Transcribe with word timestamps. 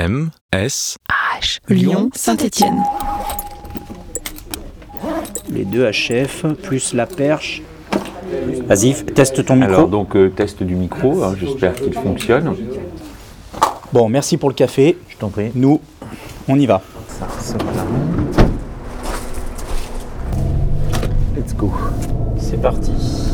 M, 0.00 0.30
S, 0.50 0.96
H. 1.38 1.58
Lyon, 1.68 2.08
Saint-Étienne. 2.14 2.82
Les 5.50 5.66
deux 5.66 5.90
HF, 5.90 6.46
plus 6.62 6.94
la 6.94 7.04
perche. 7.04 7.60
Vas-y, 8.66 8.94
teste 9.04 9.44
ton 9.44 9.56
micro. 9.56 9.74
Alors 9.74 9.88
donc 9.88 10.16
euh, 10.16 10.30
test 10.30 10.62
du 10.62 10.74
micro, 10.74 11.22
hein, 11.22 11.34
j'espère 11.38 11.74
qu'il 11.74 11.92
fonctionne. 11.92 12.56
Bon, 13.92 14.08
merci 14.08 14.38
pour 14.38 14.48
le 14.48 14.54
café. 14.54 14.96
Je 15.10 15.18
t'en 15.18 15.28
prie. 15.28 15.50
Nous, 15.54 15.82
on 16.48 16.58
y 16.58 16.64
va. 16.64 16.80
Ça. 17.06 17.58
Let's 21.36 21.54
go. 21.54 21.70
C'est 22.38 22.62
parti. 22.62 23.29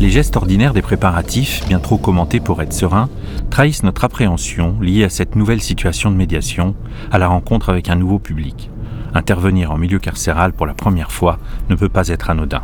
Les 0.00 0.10
gestes 0.10 0.36
ordinaires 0.36 0.72
des 0.72 0.82
préparatifs, 0.82 1.64
bien 1.68 1.78
trop 1.78 1.96
commentés 1.96 2.40
pour 2.40 2.60
être 2.60 2.72
sereins, 2.72 3.08
trahissent 3.50 3.84
notre 3.84 4.04
appréhension 4.04 4.76
liée 4.80 5.04
à 5.04 5.08
cette 5.08 5.36
nouvelle 5.36 5.60
situation 5.60 6.10
de 6.10 6.16
médiation, 6.16 6.74
à 7.10 7.18
la 7.18 7.28
rencontre 7.28 7.68
avec 7.68 7.88
un 7.88 7.94
nouveau 7.94 8.18
public. 8.18 8.70
Intervenir 9.14 9.70
en 9.70 9.78
milieu 9.78 9.98
carcéral 9.98 10.52
pour 10.52 10.66
la 10.66 10.74
première 10.74 11.12
fois 11.12 11.38
ne 11.68 11.76
peut 11.76 11.88
pas 11.88 12.08
être 12.08 12.30
anodin. 12.30 12.62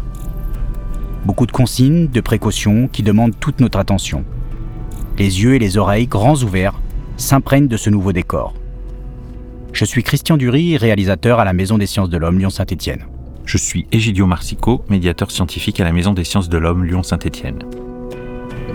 Beaucoup 1.24 1.46
de 1.46 1.52
consignes, 1.52 2.08
de 2.08 2.20
précautions 2.20 2.88
qui 2.88 3.02
demandent 3.02 3.38
toute 3.38 3.60
notre 3.60 3.78
attention. 3.78 4.24
Les 5.18 5.42
yeux 5.42 5.54
et 5.54 5.58
les 5.58 5.76
oreilles 5.76 6.06
grands 6.06 6.42
ouverts 6.42 6.80
s'imprègnent 7.16 7.68
de 7.68 7.76
ce 7.76 7.90
nouveau 7.90 8.12
décor. 8.12 8.54
Je 9.72 9.84
suis 9.84 10.02
Christian 10.02 10.36
Dury, 10.36 10.76
réalisateur 10.76 11.38
à 11.38 11.44
la 11.44 11.52
Maison 11.52 11.78
des 11.78 11.86
sciences 11.86 12.08
de 12.08 12.16
l'homme 12.16 12.38
Lyon-Saint-Étienne. 12.38 13.04
Je 13.48 13.56
suis 13.56 13.86
Egidio 13.92 14.26
Marsico, 14.26 14.84
médiateur 14.90 15.30
scientifique 15.30 15.80
à 15.80 15.84
la 15.84 15.90
Maison 15.92 16.12
des 16.12 16.24
sciences 16.24 16.50
de 16.50 16.58
l'homme 16.58 16.84
Lyon-Saint-Étienne. 16.84 17.62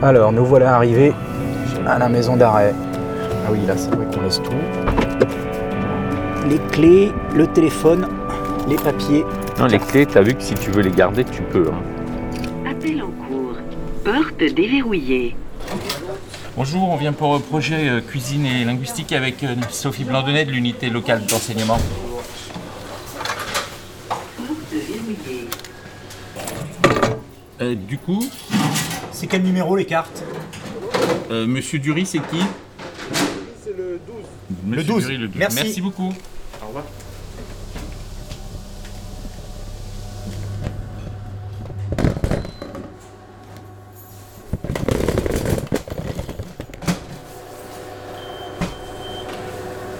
Alors, 0.01 0.31
nous 0.31 0.43
voilà 0.43 0.75
arrivés 0.75 1.13
à 1.85 1.99
la 1.99 2.09
maison 2.09 2.35
d'arrêt. 2.35 2.73
Ah 3.45 3.49
oui, 3.51 3.59
là, 3.67 3.77
c'est 3.77 3.93
vrai 3.93 4.07
qu'on 4.11 4.21
laisse 4.23 4.41
tout. 4.41 4.49
Les 6.49 6.57
clés, 6.71 7.11
le 7.35 7.45
téléphone, 7.45 8.07
les 8.67 8.77
papiers. 8.77 9.23
Non, 9.59 9.67
les 9.67 9.77
clés, 9.77 10.07
t'as 10.07 10.23
vu 10.23 10.33
que 10.33 10.41
si 10.41 10.55
tu 10.55 10.71
veux 10.71 10.81
les 10.81 10.89
garder, 10.89 11.23
tu 11.23 11.43
peux. 11.43 11.69
hein. 11.71 12.71
Appel 12.71 13.03
en 13.03 13.11
cours. 13.27 13.57
Porte 14.03 14.39
déverrouillée. 14.55 15.35
Bonjour, 16.57 16.89
on 16.89 16.95
vient 16.97 17.13
pour 17.13 17.35
euh, 17.35 17.39
projet 17.39 17.89
euh, 17.89 18.01
cuisine 18.01 18.47
et 18.47 18.65
linguistique 18.65 19.11
avec 19.11 19.43
euh, 19.43 19.53
Sophie 19.69 20.03
Blandonnet 20.03 20.45
de 20.45 20.51
l'unité 20.51 20.89
locale 20.89 21.21
d'enseignement. 21.27 21.77
Porte 24.09 24.71
verrouillée. 24.71 25.47
Euh, 27.63 27.75
du 27.75 27.97
coup, 27.97 28.21
C'est 29.13 29.27
quel 29.27 29.43
numéro 29.43 29.77
les 29.77 29.85
cartes 29.85 30.21
euh, 31.31 31.47
Monsieur 31.47 31.79
Dury, 31.79 32.05
c'est 32.05 32.19
qui 32.19 32.41
C'est 33.63 33.77
le 33.77 34.01
12. 34.05 34.75
Le 34.75 34.83
12. 34.83 35.03
Dury, 35.03 35.17
le 35.17 35.27
12. 35.29 35.37
Merci. 35.37 35.55
Merci 35.55 35.81
beaucoup. 35.81 36.13
Au 36.61 36.67
revoir. 36.67 36.83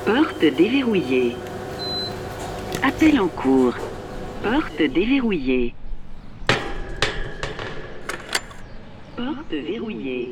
Porte 0.05 0.45
déverrouillée. 0.57 1.37
Appel 2.83 3.21
en 3.21 3.29
cours. 3.29 3.75
Porte 4.43 4.81
déverrouillée. 4.93 5.73
Porte 9.53 9.65
verrouillée. 9.67 10.29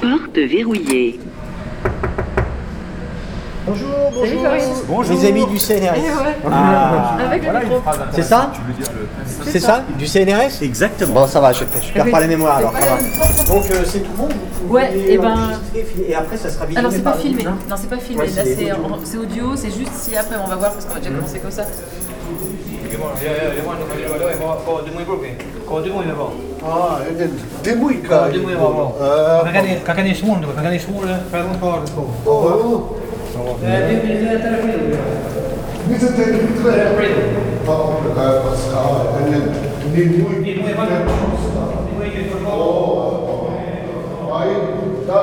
Porte 0.00 0.38
verrouillée. 0.38 1.20
Bonjour 4.88 5.14
les 5.20 5.26
amis 5.28 5.46
du 5.46 5.58
CNRS. 5.58 5.94
Ah, 6.50 7.18
c'est 8.12 8.22
ça 8.22 8.52
C'est 9.42 9.60
ça 9.60 9.84
Du 9.98 10.06
CNRS 10.06 10.62
Exactement. 10.62 11.12
Bon 11.12 11.26
ça 11.26 11.40
va, 11.40 11.52
je, 11.52 11.64
perds 11.64 12.10
pas 12.10 12.20
la 12.20 12.26
mémoire 12.26 12.56
alors. 12.56 12.72
ça 12.72 12.80
va. 12.80 13.54
Donc 13.54 13.70
euh, 13.70 13.84
c'est 13.86 14.00
tout 14.00 14.10
bon 14.16 14.28
vous 14.28 14.66
pouvez 14.68 14.72
Ouais, 14.72 14.98
et 15.08 15.18
ben- 15.18 15.50
et 16.08 16.14
après 16.14 16.36
ça 16.36 16.50
sera 16.50 16.66
vidéo. 16.66 16.80
Alors 16.80 16.92
c'est 16.92 17.04
pas 17.04 17.12
filmé, 17.14 17.44
non 17.44 17.76
c'est 17.76 17.90
pas 17.90 17.98
filmé, 17.98 18.22
Ouais, 18.22 18.28
là 18.28 18.42
c'est 18.44 18.72
audio. 18.72 18.98
c'est 19.04 19.18
audio, 19.18 19.56
c'est 19.56 19.70
juste 19.70 19.92
si 19.94 20.16
après 20.16 20.36
on 20.42 20.48
va 20.48 20.56
voir 20.56 20.72
parce 20.72 20.84
qu'on 20.86 20.94
va 20.94 21.00
déjà 21.00 21.10
commencer 21.14 21.38
comme 21.38 21.50
ça. 21.50 21.64
Yeah, 23.22 23.32
yeah, 23.32 23.54
the 23.54 23.62
one 23.66 23.78
that 23.78 23.98
you 23.98 24.08
were 24.12 24.32
for, 24.34 24.56
for 24.64 24.82
the 24.82 25.04
group 25.04 25.22
Kau 25.66 25.80
tengok 25.80 26.04
je 26.04 26.12
kau. 26.12 26.30
Ah, 26.62 27.00
det 27.64 27.70
är 27.70 27.76
mycket. 27.76 28.10
Kau 28.10 28.30
tengok 28.30 28.50
je 28.50 28.56
kau. 28.56 28.92
Kakak 29.86 30.04
ni 30.04 30.14
Oh. 32.26 32.82
Det 33.60 33.66
är 33.66 34.38
telefon. 34.38 34.70
Mitt 35.88 36.02
är 36.02 36.12
telefon. 36.12 36.52
Ja, 45.06 45.22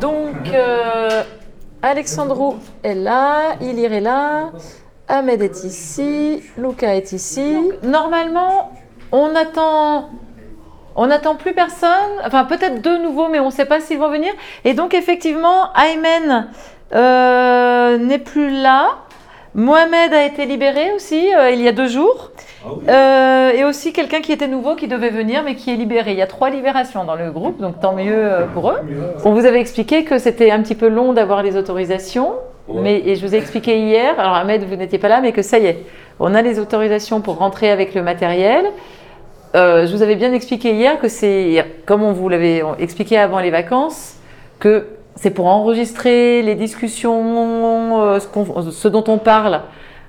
Donc, 0.00 0.54
euh, 0.54 1.22
Alexandro 1.84 2.56
est 2.82 2.94
là, 2.94 3.56
Ilir 3.60 3.92
est 3.92 4.00
là, 4.00 4.52
Ahmed 5.06 5.42
est 5.42 5.64
ici, 5.64 6.42
Luca 6.56 6.96
est 6.96 7.12
ici. 7.12 7.58
Normalement, 7.82 8.72
on 9.12 9.36
attend 9.36 10.08
on 10.96 11.08
n'attend 11.08 11.34
plus 11.34 11.52
personne, 11.52 11.90
enfin 12.24 12.46
peut-être 12.46 12.80
deux 12.80 13.02
nouveaux, 13.02 13.28
mais 13.28 13.38
on 13.38 13.46
ne 13.46 13.50
sait 13.50 13.66
pas 13.66 13.80
s'ils 13.80 13.98
vont 13.98 14.10
venir. 14.10 14.32
Et 14.64 14.72
donc 14.72 14.94
effectivement, 14.94 15.74
Aymen 15.74 16.48
euh, 16.94 17.98
n'est 17.98 18.18
plus 18.18 18.48
là. 18.62 19.00
Mohamed 19.54 20.14
a 20.14 20.24
été 20.24 20.46
libéré 20.46 20.90
aussi 20.92 21.34
euh, 21.34 21.50
il 21.50 21.60
y 21.60 21.68
a 21.68 21.72
deux 21.72 21.88
jours. 21.88 22.30
Euh, 22.88 23.50
et 23.50 23.64
aussi 23.64 23.92
quelqu'un 23.92 24.20
qui 24.20 24.32
était 24.32 24.48
nouveau 24.48 24.74
qui 24.74 24.88
devait 24.88 25.10
venir 25.10 25.42
mais 25.44 25.54
qui 25.54 25.72
est 25.72 25.76
libéré. 25.76 26.12
Il 26.12 26.18
y 26.18 26.22
a 26.22 26.26
trois 26.26 26.50
libérations 26.50 27.04
dans 27.04 27.14
le 27.14 27.30
groupe, 27.30 27.60
donc 27.60 27.80
tant 27.80 27.94
mieux 27.94 28.12
euh, 28.14 28.46
pour 28.46 28.70
eux. 28.70 28.78
On 29.24 29.32
vous 29.32 29.44
avait 29.44 29.60
expliqué 29.60 30.04
que 30.04 30.18
c'était 30.18 30.50
un 30.50 30.60
petit 30.62 30.74
peu 30.74 30.88
long 30.88 31.12
d'avoir 31.12 31.42
les 31.42 31.56
autorisations. 31.56 32.32
Mais, 32.72 33.02
et 33.04 33.14
je 33.14 33.26
vous 33.26 33.34
ai 33.34 33.38
expliqué 33.38 33.78
hier, 33.78 34.18
alors 34.18 34.32
Ahmed, 34.32 34.64
vous 34.64 34.76
n'étiez 34.76 34.98
pas 34.98 35.08
là, 35.08 35.20
mais 35.20 35.32
que 35.32 35.42
ça 35.42 35.58
y 35.58 35.66
est, 35.66 35.84
on 36.18 36.34
a 36.34 36.40
les 36.40 36.58
autorisations 36.58 37.20
pour 37.20 37.36
rentrer 37.36 37.70
avec 37.70 37.94
le 37.94 38.02
matériel. 38.02 38.64
Euh, 39.54 39.86
je 39.86 39.94
vous 39.94 40.02
avais 40.02 40.16
bien 40.16 40.32
expliqué 40.32 40.72
hier 40.72 40.98
que 40.98 41.08
c'est, 41.08 41.62
comme 41.84 42.02
on 42.02 42.12
vous 42.12 42.30
l'avait 42.30 42.62
expliqué 42.78 43.18
avant 43.18 43.38
les 43.38 43.50
vacances, 43.50 44.14
que 44.60 44.86
c'est 45.16 45.30
pour 45.30 45.46
enregistrer 45.46 46.42
les 46.42 46.54
discussions, 46.54 48.00
euh, 48.02 48.18
ce 48.18 48.88
dont 48.88 49.04
on 49.08 49.18
parle 49.18 49.60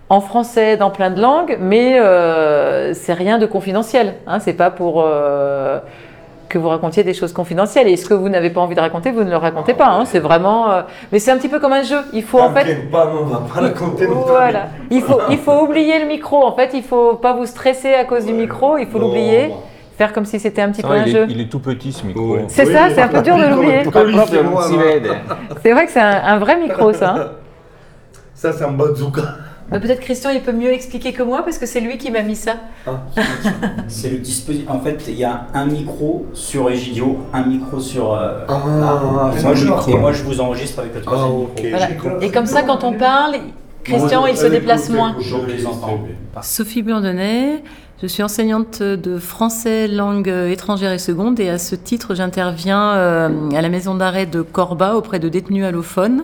en 0.09 0.21
français 0.21 0.77
dans 0.77 0.91
plein 0.91 1.09
de 1.09 1.19
langues, 1.21 1.57
mais 1.59 1.99
euh, 1.99 2.93
c'est 2.93 3.13
rien 3.13 3.37
de 3.39 3.45
confidentiel. 3.45 4.15
Hein, 4.27 4.39
c'est 4.39 4.53
pas 4.53 4.69
pour 4.69 5.03
euh, 5.03 5.79
que 6.47 6.59
vous 6.59 6.69
racontiez 6.69 7.03
des 7.03 7.15
choses 7.15 7.33
confidentielles. 7.33 7.87
Et 7.87 7.97
ce 7.97 8.07
que 8.07 8.13
vous 8.13 8.29
n'avez 8.29 8.51
pas 8.51 8.61
envie 8.61 8.75
de 8.75 8.79
raconter, 8.81 9.11
vous 9.11 9.23
ne 9.23 9.31
le 9.31 9.37
racontez 9.37 9.73
pas. 9.73 9.87
hein, 9.87 10.05
c'est 10.05 10.19
vraiment. 10.19 10.71
euh, 10.71 10.81
mais 11.11 11.17
c'est 11.17 11.31
un 11.31 11.37
petit 11.37 11.49
peu 11.49 11.59
comme 11.59 11.73
un 11.73 11.81
jeu. 11.81 11.97
Il 12.13 12.21
faut 12.23 12.39
en 12.39 12.49
fait. 12.53 12.65
Voilà. 14.27 14.67
Il 14.91 15.01
faut, 15.01 15.19
il 15.31 15.37
faut 15.39 15.59
oublier 15.63 15.99
le 15.99 16.05
micro. 16.05 16.45
En 16.45 16.55
fait, 16.55 16.69
il 16.75 16.83
faut 16.83 17.15
pas 17.15 17.33
vous 17.33 17.47
stresser 17.47 17.93
à 17.95 18.05
cause 18.05 18.25
du 18.25 18.33
micro. 18.33 18.77
Il 18.77 18.85
faut 18.87 18.99
l'oublier. 18.99 19.51
Faire 19.97 20.11
comme 20.11 20.25
si 20.25 20.39
c'était 20.41 20.61
un 20.61 20.69
petit 20.71 20.81
Ça 20.81 20.87
peu 20.89 20.93
va, 20.93 20.99
un 20.99 21.05
il, 21.05 21.11
jeu. 21.13 21.23
est, 21.23 21.27
il 21.31 21.39
est 21.41 21.49
tout 21.49 21.59
petit 21.59 21.93
ce 21.93 22.05
micro. 22.05 22.37
C'est 22.49 22.65
ça, 22.65 22.89
c'est 22.93 23.01
un 23.01 23.07
peu 23.07 23.21
dur 23.21 23.37
de 23.37 23.43
l'oublier. 23.55 23.81
C'est 25.63 25.71
vrai 25.71 25.85
que 25.85 25.91
c'est 25.93 26.01
un, 26.01 26.21
un 26.25 26.37
vrai 26.37 26.59
micro, 26.59 26.91
ça. 26.93 27.11
hein. 27.17 27.27
Ça 28.33 28.51
c'est 28.51 28.65
un 28.65 28.71
bazooka. 28.71 29.21
Mais 29.71 29.79
Peut-être 29.79 29.99
Christian, 30.01 30.29
il 30.29 30.41
peut 30.41 30.51
mieux 30.51 30.71
expliquer 30.71 31.11
que 31.11 31.23
moi 31.23 31.41
parce 31.43 31.57
que 31.57 31.65
c'est 31.65 31.79
lui 31.79 31.97
qui 31.97 32.11
m'a 32.11 32.21
mis 32.21 32.35
ça. 32.35 32.53
C'est 33.87 34.09
le 34.11 34.17
dispositif. 34.17 34.69
En 34.69 34.79
fait, 34.79 35.03
il 35.07 35.15
y 35.15 35.23
a 35.23 35.47
un 35.53 35.65
micro 35.65 36.27
sur 36.33 36.69
Egidio, 36.69 37.17
un 37.33 37.45
micro 37.45 37.79
sur. 37.79 38.13
euh, 38.13 38.45
Ah, 38.47 38.61
là. 38.67 39.31
et, 39.33 39.37
c'est 39.39 39.43
moi, 39.43 39.53
je, 39.55 39.91
et 39.91 39.97
moi, 39.97 40.11
je 40.11 40.23
vous 40.23 40.39
enregistre 40.39 40.79
avec 40.79 40.93
le 40.93 41.01
Ah 41.01 41.03
troisième 41.05 41.31
micro. 41.89 42.09
Voilà. 42.09 42.23
Et 42.23 42.31
comme 42.31 42.45
ça, 42.45 42.61
quand 42.63 42.83
on 42.83 42.93
parle, 42.93 43.35
Christian, 43.83 44.25
il 44.27 44.37
se 44.37 44.47
déplace 44.47 44.89
moins. 44.89 45.15
Je 45.19 45.35
les 45.47 45.65
entends. 45.65 45.99
Sophie 46.41 46.81
Burdonnet, 46.83 47.63
je 48.01 48.07
suis 48.07 48.21
enseignante 48.23 48.83
de 48.83 49.17
français 49.17 49.87
langue 49.87 50.27
étrangère 50.27 50.91
et 50.91 50.99
seconde 50.99 51.39
et 51.39 51.49
à 51.49 51.57
ce 51.57 51.75
titre 51.75 52.13
j'interviens 52.13 52.93
euh, 52.95 53.49
à 53.55 53.61
la 53.61 53.69
maison 53.69 53.95
d'arrêt 53.95 54.25
de 54.25 54.41
Corba 54.41 54.95
auprès 54.95 55.19
de 55.19 55.29
détenus 55.29 55.63
allophones, 55.65 56.23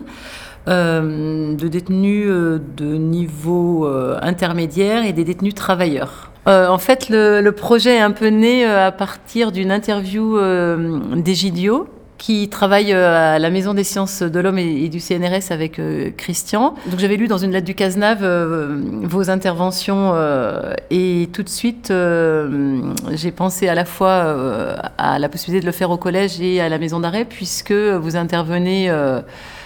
de 0.66 1.68
détenus 1.68 2.26
euh, 2.28 2.58
de 2.76 2.94
niveau 2.94 3.86
euh, 3.86 4.18
intermédiaire 4.22 5.04
et 5.04 5.12
des 5.12 5.24
détenus 5.24 5.54
travailleurs. 5.54 6.30
Euh, 6.48 6.68
en 6.68 6.78
fait, 6.78 7.08
le, 7.08 7.48
projet 7.50 7.96
est 7.96 8.00
un 8.00 8.10
peu 8.10 8.28
né 8.28 8.66
euh, 8.66 8.88
à 8.88 8.92
partir 8.92 9.52
d'une 9.52 9.70
interview 9.70 10.38
euh, 10.38 10.98
d'Egidio 11.16 11.88
qui 12.22 12.48
travaille 12.48 12.92
euh, 12.92 13.34
à 13.34 13.40
la 13.40 13.50
Maison 13.50 13.74
des 13.74 13.82
sciences 13.82 14.22
de 14.22 14.38
l'homme 14.38 14.58
et, 14.58 14.88
du 14.88 15.00
CNRS 15.00 15.50
avec 15.50 15.80
euh, 15.80 16.10
Christian. 16.16 16.74
Donc 16.86 17.00
j'avais 17.00 17.16
lu 17.16 17.26
dans 17.26 17.38
une 17.38 17.50
lettre 17.50 17.66
du 17.66 17.74
Cazenave 17.74 18.22
euh, 18.22 18.80
vos 19.02 19.28
interventions 19.28 20.14
et 20.90 21.28
tout 21.32 21.42
de 21.42 21.48
suite 21.48 21.92
j'ai 23.12 23.32
pensé 23.32 23.68
à 23.68 23.74
la 23.74 23.84
fois 23.84 24.36
à 24.98 25.18
la 25.18 25.28
possibilité 25.28 25.60
de 25.60 25.66
le 25.66 25.72
faire 25.72 25.90
au 25.90 25.96
collège 25.96 26.40
et 26.40 26.60
à 26.60 26.68
la 26.68 26.78
maison 26.78 27.00
d'arrêt 27.00 27.24
puisque 27.24 27.72
vous 27.72 28.16
intervenez 28.16 28.90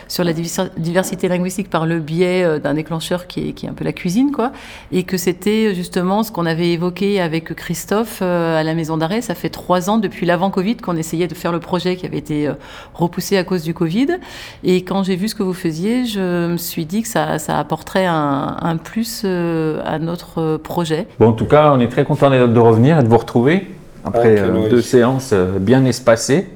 sur 0.09 0.25
la 0.25 0.33
diversité 0.33 1.29
linguistique 1.29 1.71
par 1.71 1.87
le 1.87 1.99
biais 1.99 2.45
euh, 2.45 2.59
d'un 2.59 2.75
déclencheur 2.75 3.27
qui 3.27 3.49
est, 3.49 3.53
qui 3.53 3.67
est, 3.67 3.69
un 3.69 3.73
peu 3.73 3.85
la 3.85 3.93
cuisine, 3.93 4.31
quoi. 4.33 4.53
Et 4.93 5.03
que 5.05 5.17
c'était 5.17 5.75
justement 5.75 6.23
ce 6.23 6.33
qu'on 6.33 6.47
avait 6.47 6.71
évoqué 6.71 7.21
avec 7.21 7.55
Christophe 7.55 8.21
euh, 8.23 8.59
à 8.59 8.63
la 8.63 8.75
maison 8.75 8.97
d'arrêt. 8.97 9.21
Ça 9.21 9.35
fait 9.35 9.49
trois 9.49 9.91
ans 9.91 9.99
depuis 9.99 10.27
l'avant-Covid 10.27 10.77
qu'on 10.77 10.97
essayait 10.97 11.29
de 11.29 11.35
faire 11.35 11.53
le 11.53 11.61
projet 11.61 11.97
qui 11.97 12.07
avait 12.07 12.19
été 12.19 12.49
euh, 12.49 12.55
repoussé 12.95 13.37
à 13.37 13.45
cause 13.45 13.63
du 13.63 13.75
Covid. 13.75 14.19
Et 14.65 14.83
quand 14.83 15.03
j'ai 15.03 15.17
vu 15.17 15.29
ce 15.29 15.35
que 15.35 15.43
vous 15.43 15.55
faisiez, 15.55 16.07
je 16.07 16.49
me 16.49 16.57
suis 16.57 16.87
dit 16.87 17.03
que 17.03 17.09
ça, 17.09 17.39
ça 17.39 17.59
apporterait 17.59 18.07
un, 18.07 18.57
un 18.61 18.77
plus 18.77 19.25
à 19.25 19.99
notre 19.99 20.57
projet. 20.57 21.07
Bon, 21.19 21.29
en 21.29 21.33
tout 21.33 21.47
cas, 21.47 21.73
on 21.75 21.81
est 21.81 21.89
très 21.89 22.05
content 22.05 22.31
de 22.31 22.59
revenir 22.59 22.99
et 22.99 23.03
de 23.03 23.09
vous 23.09 23.19
retrouver 23.19 23.69
après 24.05 24.41
deux 24.71 24.83
séances 24.83 25.33
bien 25.33 25.85
espacées. 25.85 26.49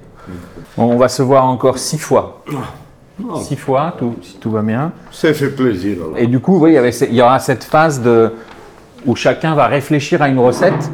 On 0.77 0.97
va 0.97 1.09
se 1.09 1.23
voir 1.23 1.47
encore 1.47 1.79
six 1.79 1.99
fois. 1.99 2.43
Six 3.37 3.57
fois, 3.57 3.95
tout, 3.99 4.15
si 4.23 4.37
tout 4.37 4.51
va 4.51 4.63
bien. 4.63 4.93
Ça 5.11 5.33
fait 5.33 5.51
plaisir. 5.51 5.99
Et 6.17 6.27
du 6.27 6.41
coup, 6.41 6.59
oui, 6.59 6.77
il 6.77 7.15
y, 7.15 7.23
aura 7.23 7.39
cette 7.39 7.65
phase 7.65 8.01
de, 8.01 8.33
où 9.07 9.15
chacun 9.17 9.55
va 9.55 9.67
réfléchir 9.67 10.23
à 10.23 10.29
une 10.29 10.39
recette 10.39 10.91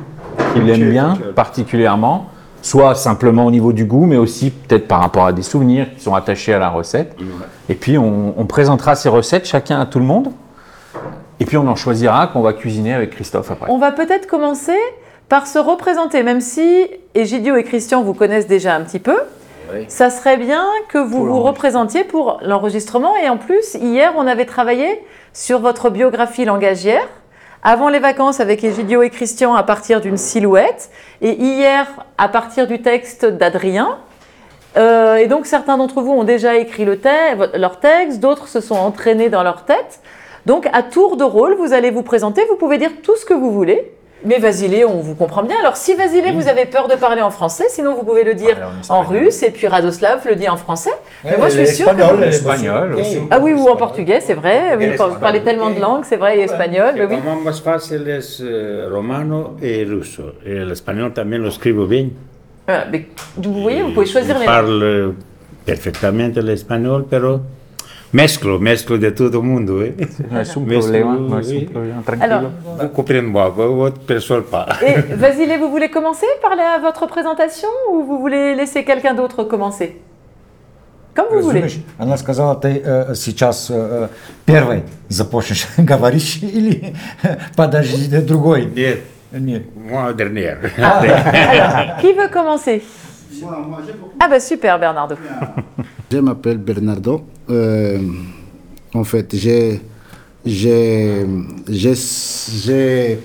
qu'il 0.52 0.68
aime 0.70 0.90
bien 0.90 1.18
particulièrement, 1.34 2.26
soit 2.62 2.94
simplement 2.94 3.46
au 3.46 3.50
niveau 3.50 3.72
du 3.72 3.84
goût, 3.84 4.06
mais 4.06 4.16
aussi 4.16 4.50
peut-être 4.50 4.88
par 4.88 5.00
rapport 5.00 5.26
à 5.26 5.32
des 5.32 5.42
souvenirs 5.42 5.86
qui 5.94 6.02
sont 6.02 6.14
attachés 6.14 6.52
à 6.52 6.58
la 6.58 6.68
recette. 6.68 7.16
Et 7.68 7.74
puis 7.74 7.98
on, 7.98 8.34
on, 8.38 8.46
présentera 8.46 8.94
ces 8.94 9.08
recettes 9.08 9.46
chacun 9.46 9.80
à 9.80 9.86
tout 9.86 9.98
le 9.98 10.04
monde. 10.04 10.28
Et 11.40 11.44
puis 11.44 11.56
on 11.56 11.66
en 11.68 11.76
choisira 11.76 12.28
qu'on 12.28 12.40
va 12.40 12.52
cuisiner 12.52 12.94
avec 12.94 13.10
Christophe 13.10 13.50
après. 13.50 13.70
On 13.70 13.78
va 13.78 13.92
peut-être 13.92 14.26
commencer 14.26 14.76
par 15.28 15.46
se 15.46 15.58
représenter, 15.58 16.22
même 16.22 16.40
si 16.40 16.86
Egidio 17.14 17.56
et 17.56 17.64
Christian 17.64 18.02
vous 18.02 18.14
connaissent 18.14 18.46
déjà 18.46 18.74
un 18.74 18.82
petit 18.82 19.00
peu. 19.00 19.16
Ça 19.88 20.10
serait 20.10 20.36
bien 20.36 20.64
que 20.88 20.98
vous 20.98 21.26
vous 21.26 21.40
représentiez 21.40 22.04
pour 22.04 22.38
l'enregistrement. 22.42 23.16
Et 23.16 23.28
en 23.28 23.36
plus, 23.36 23.74
hier, 23.74 24.12
on 24.16 24.26
avait 24.26 24.44
travaillé 24.44 25.02
sur 25.32 25.60
votre 25.60 25.90
biographie 25.90 26.44
langagière. 26.44 27.06
Avant 27.62 27.88
les 27.88 27.98
vacances 27.98 28.40
avec 28.40 28.62
Egidio 28.62 29.02
et 29.02 29.10
Christian 29.10 29.54
à 29.54 29.62
partir 29.62 30.00
d'une 30.00 30.16
silhouette. 30.16 30.90
Et 31.20 31.32
hier, 31.32 31.86
à 32.18 32.28
partir 32.28 32.66
du 32.66 32.80
texte 32.80 33.26
d'Adrien. 33.26 33.98
Euh, 34.76 35.16
et 35.16 35.26
donc, 35.26 35.46
certains 35.46 35.76
d'entre 35.78 36.02
vous 36.02 36.12
ont 36.12 36.24
déjà 36.24 36.56
écrit 36.56 36.84
le 36.84 37.00
leur 37.54 37.80
texte, 37.80 38.20
d'autres 38.20 38.48
se 38.48 38.60
sont 38.60 38.74
entraînés 38.74 39.30
dans 39.30 39.42
leur 39.42 39.64
tête. 39.64 40.00
Donc, 40.44 40.68
à 40.72 40.82
tour 40.82 41.16
de 41.16 41.24
rôle, 41.24 41.54
vous 41.54 41.72
allez 41.72 41.90
vous 41.90 42.02
présenter. 42.02 42.44
Vous 42.48 42.56
pouvez 42.56 42.78
dire 42.78 42.90
tout 43.02 43.16
ce 43.16 43.24
que 43.24 43.34
vous 43.34 43.50
voulez. 43.50 43.92
Mais 44.26 44.38
Vasile, 44.38 44.84
on 44.88 44.98
vous 45.00 45.14
comprend 45.14 45.44
bien. 45.44 45.54
Alors, 45.60 45.76
si 45.76 45.94
Vasile, 45.94 46.24
vous 46.34 46.48
avez 46.48 46.64
peur 46.66 46.88
de 46.88 46.96
parler 46.96 47.22
en 47.22 47.30
français, 47.30 47.66
sinon 47.68 47.94
vous 47.94 48.02
pouvez 48.02 48.24
le 48.24 48.34
dire 48.34 48.56
en, 48.88 49.02
russe, 49.02 49.44
et 49.44 49.52
puis 49.52 49.68
Radoslav 49.68 50.26
le 50.26 50.34
dit 50.34 50.48
en 50.48 50.56
français. 50.56 50.90
Mais 51.24 51.36
moi, 51.38 51.48
je 51.48 51.64
suis 51.64 51.76
sûre 51.76 51.94
que. 51.96 52.22
Espagnol 52.24 52.96
Ah 53.30 53.38
oui, 53.40 53.52
ou 53.52 53.68
en 53.68 53.76
portugais, 53.76 54.20
c'est 54.20 54.34
vrai. 54.34 54.76
vous 54.76 55.20
parlez 55.20 55.42
tellement 55.42 55.70
de 55.70 55.80
langues, 55.80 56.04
c'est 56.04 56.16
vrai, 56.16 56.38
et 56.38 56.42
espagnol. 56.42 56.94
Mais 56.96 57.04
oui. 57.04 57.16
Lo 57.24 57.40
más 57.40 57.60
fácil 57.60 58.08
es 58.08 58.42
romano 58.90 59.56
et 59.62 59.84
russo. 59.84 60.32
Et 60.44 60.64
l'espagnol 60.64 61.12
también 61.12 61.42
lo 61.42 61.48
escribo 61.48 61.86
bien. 61.86 62.10
Ah, 62.66 62.84
mais, 62.90 63.06
vous 63.36 63.62
voyez, 63.62 63.82
vous 63.82 63.92
pouvez 63.92 64.06
choisir 64.06 64.38
les 64.40 64.46
langues. 64.46 64.56
Je 64.56 64.66
parle 64.66 65.14
perfectamente 65.64 66.36
l'espagnol, 66.38 67.06
pero 67.08 67.42
Mesclo, 68.15 68.59
mesclo 68.59 68.97
de 68.97 69.11
todo 69.11 69.41
mundo. 69.41 69.81
¿eh? 69.83 69.95
No 70.29 70.41
es 70.41 70.55
un 70.57 70.65
problema, 70.65 71.15
no 71.15 71.39
es 71.39 71.49
un 71.49 71.65
problema, 71.65 72.01
tranquilo. 72.03 72.51
vous 72.81 72.89
comprenez 72.89 73.21
moi, 73.21 73.49
votre 73.49 74.01
personne 74.01 74.43
pas. 74.43 74.67
Et 74.85 74.99
Vasile, 75.15 75.57
vous 75.57 75.69
voulez 75.69 75.89
commencer 75.89 76.27
par 76.41 76.55
la, 76.55 76.79
votre 76.79 77.07
présentation 77.07 77.69
ou 77.89 78.03
vous 78.03 78.19
voulez 78.19 78.53
laisser 78.53 78.83
quelqu'un 78.83 79.13
d'autre 79.13 79.45
commencer 79.45 80.01
Comme 81.15 81.27
vous 81.31 81.41
voulez. 81.41 81.83
Она 81.99 82.17
сказала, 82.17 82.55
ты 82.55 82.81
э, 82.83 83.15
сейчас 83.15 83.67
э, 83.69 84.07
первый 84.45 84.83
започнешь 85.09 85.67
говорить 85.77 86.39
или 86.41 86.93
подожди 87.55 88.07
другой? 88.21 88.65
Нет. 88.65 88.99
Нет. 89.31 89.63
Moi, 89.75 90.13
dernière. 90.13 90.59
Ah, 90.77 90.99
alors, 90.99 91.97
qui 92.01 92.13
veut 92.13 92.29
commencer 92.29 92.83
Ah 94.19 94.27
bah 94.27 94.39
super, 94.39 94.77
Bernardo. 94.77 95.15
Je 96.08 96.18
m'appelle 96.18 96.58
Bernardo. 96.58 97.24
Euh, 97.50 97.98
en 98.94 99.02
fait, 99.02 99.34
j'ai, 99.34 99.80
j'ai, 100.44 101.26
sorti 101.96 103.16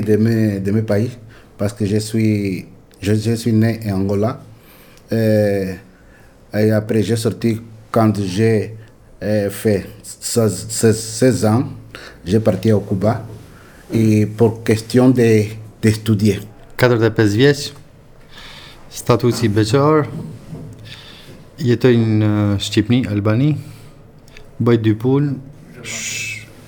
de 0.00 0.16
mes, 0.16 0.60
de 0.60 0.70
mes 0.70 0.82
pays 0.82 1.10
parce 1.58 1.72
que 1.72 1.84
je 1.84 1.96
suis, 1.96 2.66
je, 3.00 3.14
je 3.14 3.34
suis 3.34 3.52
né 3.52 3.80
en 3.86 3.94
Angola. 3.96 4.40
Euh, 5.12 5.74
et 6.54 6.70
après, 6.70 7.02
j'ai 7.02 7.16
sorti 7.16 7.60
quand 7.90 8.12
j'ai 8.22 8.76
euh, 9.24 9.50
fait 9.50 9.86
16, 10.04 10.66
16, 10.68 11.44
ans. 11.46 11.64
J'ai 12.24 12.38
parti 12.38 12.70
au 12.70 12.78
Cuba 12.80 13.26
et 13.92 14.26
pour 14.26 14.62
question 14.62 15.10
de, 15.10 15.42
d'étudier. 15.82 16.38
Cadre 16.76 16.98
de 16.98 17.08
PSVS, 17.08 17.72
status 18.88 19.42
bachelor, 19.48 20.04
il 21.58 21.78
to 21.78 21.88
une 21.88 22.22
uh, 22.22 22.58
Shqipni, 22.60 23.06
Albanie, 23.06 23.56
bëjt 24.60 24.82
dy 24.82 24.96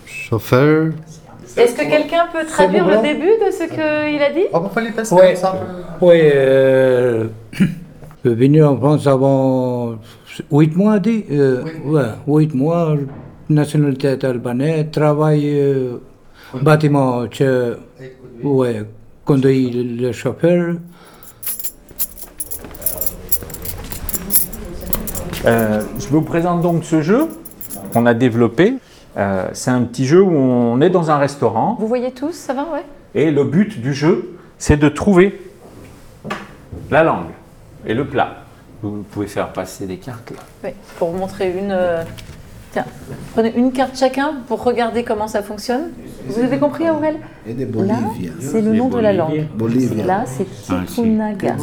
chauffeur. 0.05 0.93
Est-ce 1.57 1.75
que 1.75 1.89
quelqu'un 1.89 2.27
peut 2.33 2.47
traduire 2.47 2.87
le 2.87 3.03
début 3.03 3.35
de 3.45 3.51
ce 3.51 3.65
qu'il 3.69 4.23
a 4.23 4.33
dit? 4.33 4.47
On 4.53 4.61
peut 4.61 4.81
faire 4.81 5.05
Oui, 5.13 5.21
oui 6.01 6.21
euh, 6.23 7.27
venu 8.25 8.63
en 8.63 8.77
France 8.77 9.07
avant 9.07 9.99
8 10.53 10.77
mois, 10.77 10.99
dit 11.01 11.25
euh, 11.31 11.65
oui. 11.85 12.01
ouais, 12.27 12.45
8 12.45 12.55
mois, 12.55 12.97
nationalité 13.49 14.17
albanaise, 14.23 14.87
travail 14.93 15.43
euh, 15.47 15.97
bâtiment, 16.63 17.25
ouais, 18.45 18.83
conduit 19.25 19.71
le 19.71 20.13
chauffeur. 20.13 20.77
Euh, 25.49 25.81
je 25.99 26.09
vous 26.09 26.21
présente 26.21 26.61
donc 26.61 26.85
ce 26.85 27.01
jeu 27.01 27.29
qu'on 27.93 28.05
a 28.05 28.13
développé. 28.13 28.75
Euh, 29.17 29.49
c'est 29.55 29.71
un 29.71 29.83
petit 29.83 30.05
jeu 30.05 30.21
où 30.23 30.31
on 30.31 30.81
est 30.83 30.91
dans 30.91 31.11
un 31.11 31.17
restaurant. 31.17 31.77
Vous 31.81 31.89
voyez 31.89 32.13
tous, 32.13 32.33
ça 32.33 32.53
va, 32.53 32.65
ouais 32.65 32.85
Et 33.15 33.31
le 33.31 33.45
but 33.45 33.81
du 33.81 33.95
jeu, 33.95 34.39
c'est 34.59 34.77
de 34.77 34.89
trouver 34.89 35.41
la 36.91 37.03
langue 37.03 37.31
et 37.87 37.95
le 37.95 38.07
plat. 38.07 38.43
Vous 38.83 39.05
pouvez 39.11 39.27
faire 39.27 39.53
passer 39.53 39.87
des 39.87 39.97
cartes 39.97 40.31
là. 40.31 40.43
Oui, 40.65 40.71
pour 40.99 41.11
vous 41.11 41.19
montrer 41.19 41.51
une. 41.59 41.73
Euh, 41.73 42.03
tiens, 42.73 42.85
prenez 43.33 43.57
une 43.57 43.73
carte 43.73 43.99
chacun 43.99 44.35
pour 44.47 44.63
regarder 44.63 45.03
comment 45.03 45.29
ça 45.29 45.43
fonctionne. 45.43 45.93
Vous 46.29 46.41
avez 46.41 46.59
compris, 46.59 46.89
Aurel 46.91 47.17
Là, 47.47 47.97
c'est 48.39 48.61
le 48.61 48.75
nom 48.75 48.89
de 48.89 48.99
la 48.99 49.15
langue. 49.15 49.47
Là, 50.07 50.25
c'est 50.27 50.45
Tipunaga. 50.45 51.57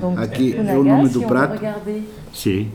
Donc, 0.00 0.18
Aqui 0.18 0.56
é 0.56 0.76
o 0.76 0.84
nome 0.84 1.08
do 1.08 1.22
prato. 1.22 1.60
Sim. 2.32 2.70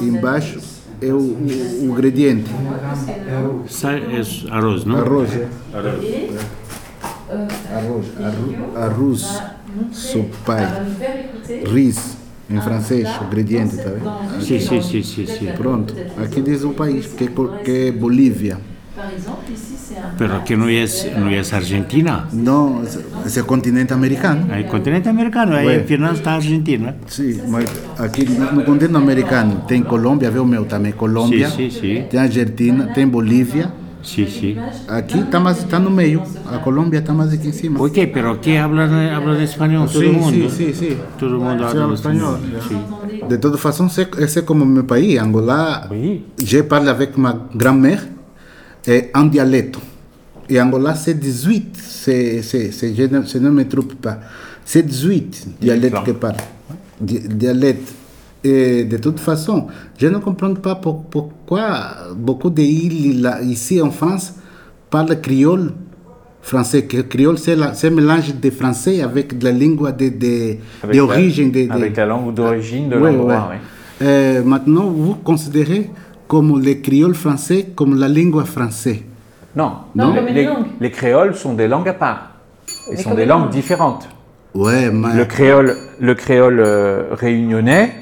Embaixo 0.00 0.60
é 1.00 1.12
o, 1.12 1.18
o, 1.18 1.84
ingrediente. 1.84 2.50
É 3.28 4.52
arroz, 4.52 4.84
não? 4.84 4.98
Arroz, 4.98 5.30
é. 5.36 5.48
Arroz. 5.72 6.04
Arroz. 7.72 8.76
Arroz. 8.76 9.42
Sopai. 9.92 10.66
Riz. 11.72 12.18
Em 12.50 12.60
francês, 12.60 13.08
o 13.20 13.24
ingrediente, 13.26 13.76
tá 13.76 13.90
vendo? 13.90 14.42
Sim, 14.42 14.58
sim, 14.58 14.82
sim, 14.82 15.02
sim, 15.04 15.24
sim. 15.24 15.52
Pronto. 15.56 15.94
Aqui 16.16 16.42
diz 16.42 16.64
o 16.64 16.70
país, 16.70 17.06
que, 17.06 17.28
que 17.64 17.70
é 17.70 17.92
Bolívia. 17.92 18.58
Pero 20.18 20.44
que 20.44 20.56
no 20.56 20.68
es, 20.68 21.08
no 21.16 21.30
es 21.30 21.52
Argentina. 21.52 22.28
No, 22.32 22.82
es 23.26 23.36
el 23.36 23.44
continente 23.44 23.94
americano. 23.94 24.54
El 24.54 24.66
continente 24.66 25.08
americano, 25.08 25.56
aí 25.56 25.64
bueno. 25.64 25.84
final 25.84 26.14
está 26.14 26.32
a 26.32 26.36
Argentina. 26.36 26.94
Sim, 27.06 27.40
mas 27.48 27.64
aqui 27.98 28.24
no 28.24 28.64
continente 28.64 28.96
americano 28.96 29.64
tem 29.66 29.82
Colômbia, 29.82 30.30
viu 30.30 30.44
meu 30.44 30.64
também, 30.64 30.92
Colômbia. 30.92 31.50
Sim, 31.50 31.70
sim, 31.70 31.80
sim. 31.80 32.02
Tem 32.08 32.20
Argentina, 32.20 32.92
tem 32.94 33.06
Bolívia. 33.06 33.72
Sim, 34.02 34.26
sim. 34.26 34.56
Aqui 34.88 35.18
está 35.18 35.38
mais 35.38 35.58
está 35.58 35.78
no 35.78 35.90
meio. 35.90 36.22
A 36.46 36.58
Colômbia 36.58 37.00
está 37.00 37.12
mais 37.12 37.32
aqui 37.32 37.48
em 37.48 37.52
cima. 37.52 37.78
Por 37.78 37.90
quê? 37.90 38.06
Pero 38.06 38.32
aqui 38.32 38.56
habla 38.56 38.84
habla 39.14 39.36
de 39.36 39.44
espanhol 39.44 39.86
todo 39.86 40.00
sim, 40.00 40.12
mundo. 40.12 40.50
Sim, 40.50 40.72
sim, 40.72 40.74
sim. 40.74 40.98
Todo 41.18 41.38
mundo 41.38 41.64
habla 41.64 41.94
espanhol. 41.94 42.38
Sim. 42.66 42.80
De 43.28 43.38
toda 43.38 43.58
façon, 43.58 43.88
c'est 43.88 44.44
comme 44.44 44.64
meu 44.64 44.84
pays, 44.84 45.18
Angola. 45.18 45.86
Oui. 45.90 46.24
Je 46.42 46.62
parle 46.62 46.88
avec 46.88 47.16
ma 47.18 47.34
grand-mère 47.54 48.02
é 48.86 49.10
um 49.16 49.28
dialeto. 49.28 49.80
Et 50.48 50.60
Angola, 50.60 50.94
c'est 50.94 51.14
18. 51.14 51.76
C'est, 51.76 52.42
c'est, 52.42 52.72
c'est- 52.72 52.94
je, 52.94 53.02
ne, 53.04 53.22
je 53.24 53.38
ne 53.38 53.50
me 53.50 53.68
trompe 53.68 53.94
pas. 53.94 54.18
C'est 54.64 54.82
18 54.84 55.48
dialectes 55.60 56.02
que 56.04 56.10
parlent. 56.12 56.36
Di- 57.00 57.20
Dialectes. 57.20 57.94
Et 58.42 58.84
de 58.84 58.96
toute 58.96 59.20
façon, 59.20 59.66
je 59.98 60.06
ne 60.08 60.18
comprends 60.18 60.54
pas 60.54 60.74
pour- 60.76 61.04
pourquoi 61.04 61.68
beaucoup 62.16 62.48
d'îles 62.50 63.30
ici 63.44 63.80
en 63.82 63.90
France 63.90 64.34
parlent 64.88 65.20
créole 65.20 65.72
français. 66.42 66.84
Que 66.84 67.02
créole, 67.02 67.36
c'est 67.38 67.54
un 67.86 67.90
mélange 67.90 68.34
de 68.34 68.50
français 68.50 69.02
avec 69.02 69.36
de 69.38 69.44
la 69.44 69.52
langue 69.52 69.94
de, 69.96 70.08
de, 70.08 70.56
d'origine. 70.96 71.52
la, 71.52 71.60
de- 71.62 71.66
de- 71.68 71.72
avec 71.72 71.96
la 71.96 72.06
langue 72.06 72.34
d'origine 72.34 72.88
de 72.88 72.96
Ouais, 72.96 73.12
l'endroit. 73.12 73.50
ouais. 73.50 73.58
Euh, 74.06 74.42
maintenant, 74.42 74.86
vous 74.88 75.14
considérez 75.16 75.90
comme 76.30 76.60
les 76.60 76.80
créoles 76.80 77.16
français 77.16 77.66
comme 77.74 77.98
la 77.98 78.08
langue 78.08 78.44
française. 78.44 79.00
Non, 79.56 79.72
Non, 79.96 80.14
les- 80.14 80.48
les, 80.80 80.90
créoles 80.92 81.34
sont 81.34 81.54
des 81.54 81.66
langues 81.66 81.88
à 81.88 81.92
part. 81.92 82.20
Mais 82.88 82.96
sont 82.96 83.14
des 83.16 83.26
langues 83.26 83.46
langue. 83.46 83.50
différentes. 83.50 84.08
Ouais, 84.54 84.92
mais 84.92 85.12
Le 85.16 85.24
créole, 85.24 85.74
le 85.98 86.14
créole 86.14 86.60
euh, 86.64 87.08
réunionnais, 87.24 87.92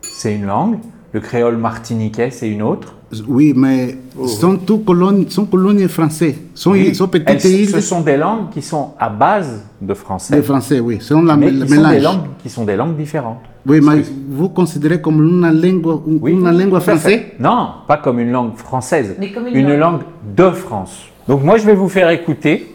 c'est 0.00 0.34
une 0.34 0.46
langue. 0.46 0.78
Le 1.12 1.20
créole 1.20 1.58
martiniquais, 1.58 2.30
c'est 2.30 2.48
une 2.48 2.62
autre. 2.62 2.94
oui, 3.26 3.52
mais 3.54 3.98
sont 4.26 4.56
tous 4.56 4.78
colonies, 4.78 5.30
sont 5.30 5.44
colonies 5.46 5.88
français. 5.88 6.36
Sont, 6.54 6.70
Oui, 6.72 6.94
sont 6.94 7.10
elles- 7.10 7.24
petites 7.24 7.44
îles 7.44 7.68
ce 7.68 7.80
sont 7.82 8.00
des 8.00 8.16
langues 8.16 8.48
qui 8.50 8.62
sont 8.62 8.92
à 8.98 9.10
base 9.10 9.62
de 9.82 9.92
français, 9.94 10.36
de 10.36 10.42
français, 10.42 10.80
oui. 10.80 11.00
Sont 11.02 11.22
la, 11.22 11.36
mais 11.36 11.50
sont, 11.50 11.64
des 11.66 11.76
mélange. 11.76 12.02
langues, 12.02 12.26
qui 12.42 12.48
sont 12.48 12.64
des 12.64 12.76
langues 12.76 12.96
différentes. 12.96 13.42
Oui, 13.68 13.80
mais 13.82 14.02
vous 14.30 14.48
considérez 14.48 15.00
comme 15.00 15.22
une 15.22 15.42
langue, 15.42 15.64
une, 16.06 16.18
Oui, 16.22 16.32
une 16.32 16.50
langue 16.50 16.80
française 16.80 17.00
fait. 17.02 17.34
Non, 17.38 17.68
pas 17.86 17.98
comme 17.98 18.18
une 18.18 18.30
langue 18.32 18.56
française, 18.56 19.14
Mais 19.18 19.30
comme 19.30 19.46
une 19.46 19.56
une 19.56 19.68
langue. 19.76 19.78
langue 19.78 20.00
de 20.34 20.50
France. 20.50 21.04
Donc 21.28 21.42
moi, 21.44 21.58
je 21.58 21.66
vais 21.66 21.74
vous 21.74 21.88
faire 21.88 22.08
écouter, 22.10 22.74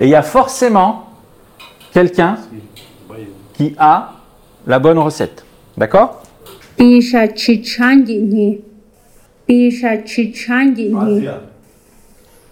et 0.00 0.04
il 0.06 0.08
y 0.08 0.14
a 0.14 0.22
forcément 0.22 1.06
quelqu'un 1.92 2.36
qui 3.52 3.74
a 3.78 4.12
la 4.66 4.78
bonne 4.78 4.98
recette. 4.98 5.44
D'accord? 5.76 6.22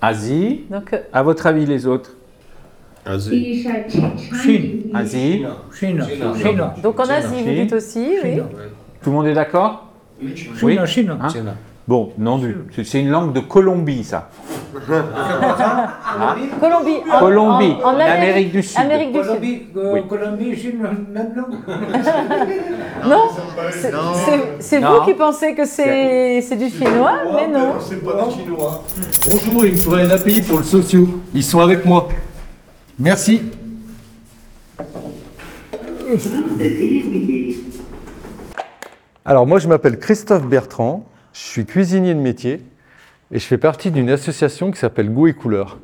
Asie. 0.02 0.64
Donc, 0.70 0.92
euh, 0.92 0.98
À 1.12 1.22
votre 1.22 1.46
avis, 1.46 1.64
les 1.64 1.86
autres? 1.86 2.12
Pisha 3.30 3.70
chichandini. 3.88 4.90
Asie. 4.94 5.44
Chine, 5.78 6.04
Chine, 6.42 6.64
donc 6.82 7.00
en 7.00 7.04
Asie, 7.04 7.26
vous 7.30 7.38
Chine. 7.38 7.54
dites 7.54 7.72
aussi, 7.72 8.06
oui. 8.22 8.40
Tout 9.02 9.10
le 9.10 9.16
monde 9.16 9.26
est 9.28 9.34
d'accord 9.34 9.86
Chine, 10.56 10.86
Chine. 10.86 11.16
Hein 11.20 11.28
Bon, 11.86 12.12
non, 12.18 12.36
du- 12.36 12.54
c'est- 12.76 12.84
c'est 12.84 13.00
une 13.00 13.08
langue 13.08 13.32
de 13.32 13.40
Colombie, 13.40 14.04
ça. 14.04 14.28
Colombie. 16.60 16.98
En, 17.10 17.18
Colombie, 17.18 17.74
en, 17.82 17.88
en 17.88 17.94
en 17.94 17.98
Amérique 18.00 18.52
du 18.52 18.62
Sud. 18.62 18.78
Amérique 18.78 19.12
du 19.12 19.18
Sud. 19.20 19.26
Colombie, 19.26 19.62
euh, 19.74 20.02
Colombie, 20.06 20.54
Chine, 20.56 20.78
même 21.10 21.32
langue. 21.34 21.56
Non, 23.08 23.22
c'est- 23.70 23.90
c'est 23.90 24.40
c'est 24.58 24.78
vous 24.80 25.00
qui 25.06 25.14
pensez 25.14 25.54
que 25.54 25.64
c'est 25.64 26.42
c'est 26.42 26.56
du 26.56 26.68
chinois, 26.68 27.20
mais 27.34 27.48
non. 27.48 27.72
Bonjour, 29.30 29.64
il 29.64 29.72
me 29.72 29.76
faudrait 29.78 30.02
un 30.02 30.10
API 30.10 30.42
pour 30.42 30.58
le 30.58 30.64
socio. 30.64 31.08
Ils 31.34 31.44
sont 31.44 31.60
avec 31.60 31.84
moi. 31.86 32.08
Merci. 32.98 33.42
Alors 39.24 39.46
moi 39.46 39.60
je 39.60 39.68
m'appelle 39.68 40.00
Christophe 40.00 40.46
Bertrand, 40.46 41.06
je 41.32 41.38
suis 41.38 41.64
cuisinier 41.64 42.14
de 42.14 42.18
métier 42.18 42.60
et 43.30 43.38
je 43.38 43.46
fais 43.46 43.58
partie 43.58 43.92
d'une 43.92 44.10
association 44.10 44.72
qui 44.72 44.80
s'appelle 44.80 45.10
Goût 45.10 45.28
et 45.28 45.34
Couleurs, 45.34 45.78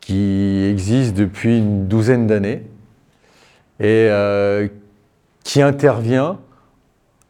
qui 0.00 0.64
existe 0.70 1.16
depuis 1.16 1.58
une 1.58 1.88
douzaine 1.88 2.28
d'années 2.28 2.62
et 3.80 4.06
euh, 4.10 4.68
qui 5.42 5.60
intervient 5.60 6.38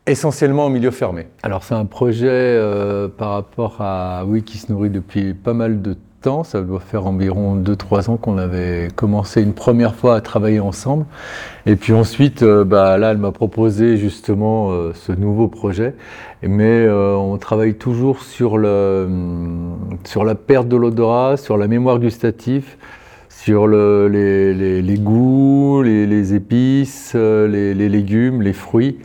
essentiellement 0.07 0.67
en 0.67 0.71
milieu 0.71 0.91
fermé. 0.91 1.29
Alors 1.43 1.65
c'est 1.65 1.75
un 1.75 1.87
projet 1.87 2.29
euh, 2.29 3.09
par 3.09 3.31
rapport 3.31 3.81
à 3.81 4.25
oui 4.26 4.43
qui 4.43 4.59
se 4.59 4.71
nourrit 4.71 4.91
depuis 4.91 5.33
pas 5.33 5.55
mal 5.55 5.81
de 5.81 5.97
Ça 6.45 6.61
doit 6.62 6.80
faire 6.80 7.06
environ 7.06 7.56
2-3 7.56 8.11
ans 8.11 8.16
qu'on 8.16 8.37
avait 8.38 8.88
commencé 8.95 9.42
une 9.42 9.52
première 9.52 9.95
fois 9.95 10.16
à 10.16 10.21
travailler 10.21 10.61
ensemble. 10.61 11.06
Et 11.66 11.76
puis 11.76 11.92
ensuite, 11.92 12.42
euh, 12.42 12.64
bah, 12.64 12.99
là, 12.99 13.12
elle 13.12 13.18
m'a 13.18 13.33
proposé 13.33 13.97
justement 13.97 14.71
euh, 14.71 14.92
ce 14.95 15.12
nouveau 15.12 15.49
projet. 15.49 15.95
Mais 16.42 16.85
euh, 16.87 17.14
on 17.16 17.38
travaille 17.38 17.75
toujours 17.75 18.23
sur, 18.23 18.59
le, 18.59 19.04
hum, 19.06 19.78
sur 20.04 20.25
la 20.25 20.35
perte 20.35 20.68
de 20.68 20.76
l'odorat, 20.76 21.37
sur 21.37 21.56
la 21.56 21.68
mémoire 21.68 21.99
gustative, 21.99 22.76
sur 23.28 23.66
le- 23.66 24.09
les, 24.09 24.99
goûts, 24.99 25.83
les, 25.83 26.35
épices, 26.35 27.14
les 27.14 27.75
légumes, 27.88 28.42
les 28.42 28.52
fruits. 28.52 28.99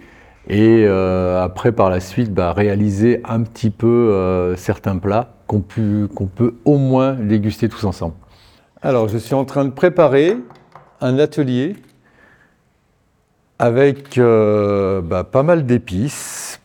Et 0.49 0.85
euh, 0.85 1.43
après, 1.43 1.71
par 1.71 1.89
la 1.89 1.99
suite, 1.99 2.33
bah, 2.33 2.53
réaliser 2.53 3.21
un 3.23 3.41
petit 3.43 3.69
peu 3.69 3.87
euh, 3.87 4.55
certains 4.55 4.97
plats 4.97 5.35
qu'on 5.47 5.59
peut 5.61 6.55
au 6.65 6.77
moins 6.77 7.13
déguster 7.13 7.69
tous 7.69 7.83
ensemble. 7.83 8.15
Alors, 8.81 9.07
je 9.07 9.17
suis 9.17 9.35
en 9.35 9.45
train 9.45 9.65
de 9.65 9.69
préparer 9.71 10.37
un 11.01 11.19
atelier 11.19 11.75
avec 13.59 14.17
euh, 14.17 15.01
bah, 15.01 15.23
pas 15.23 15.43
mal 15.43 15.65
d'épices, 15.65 16.59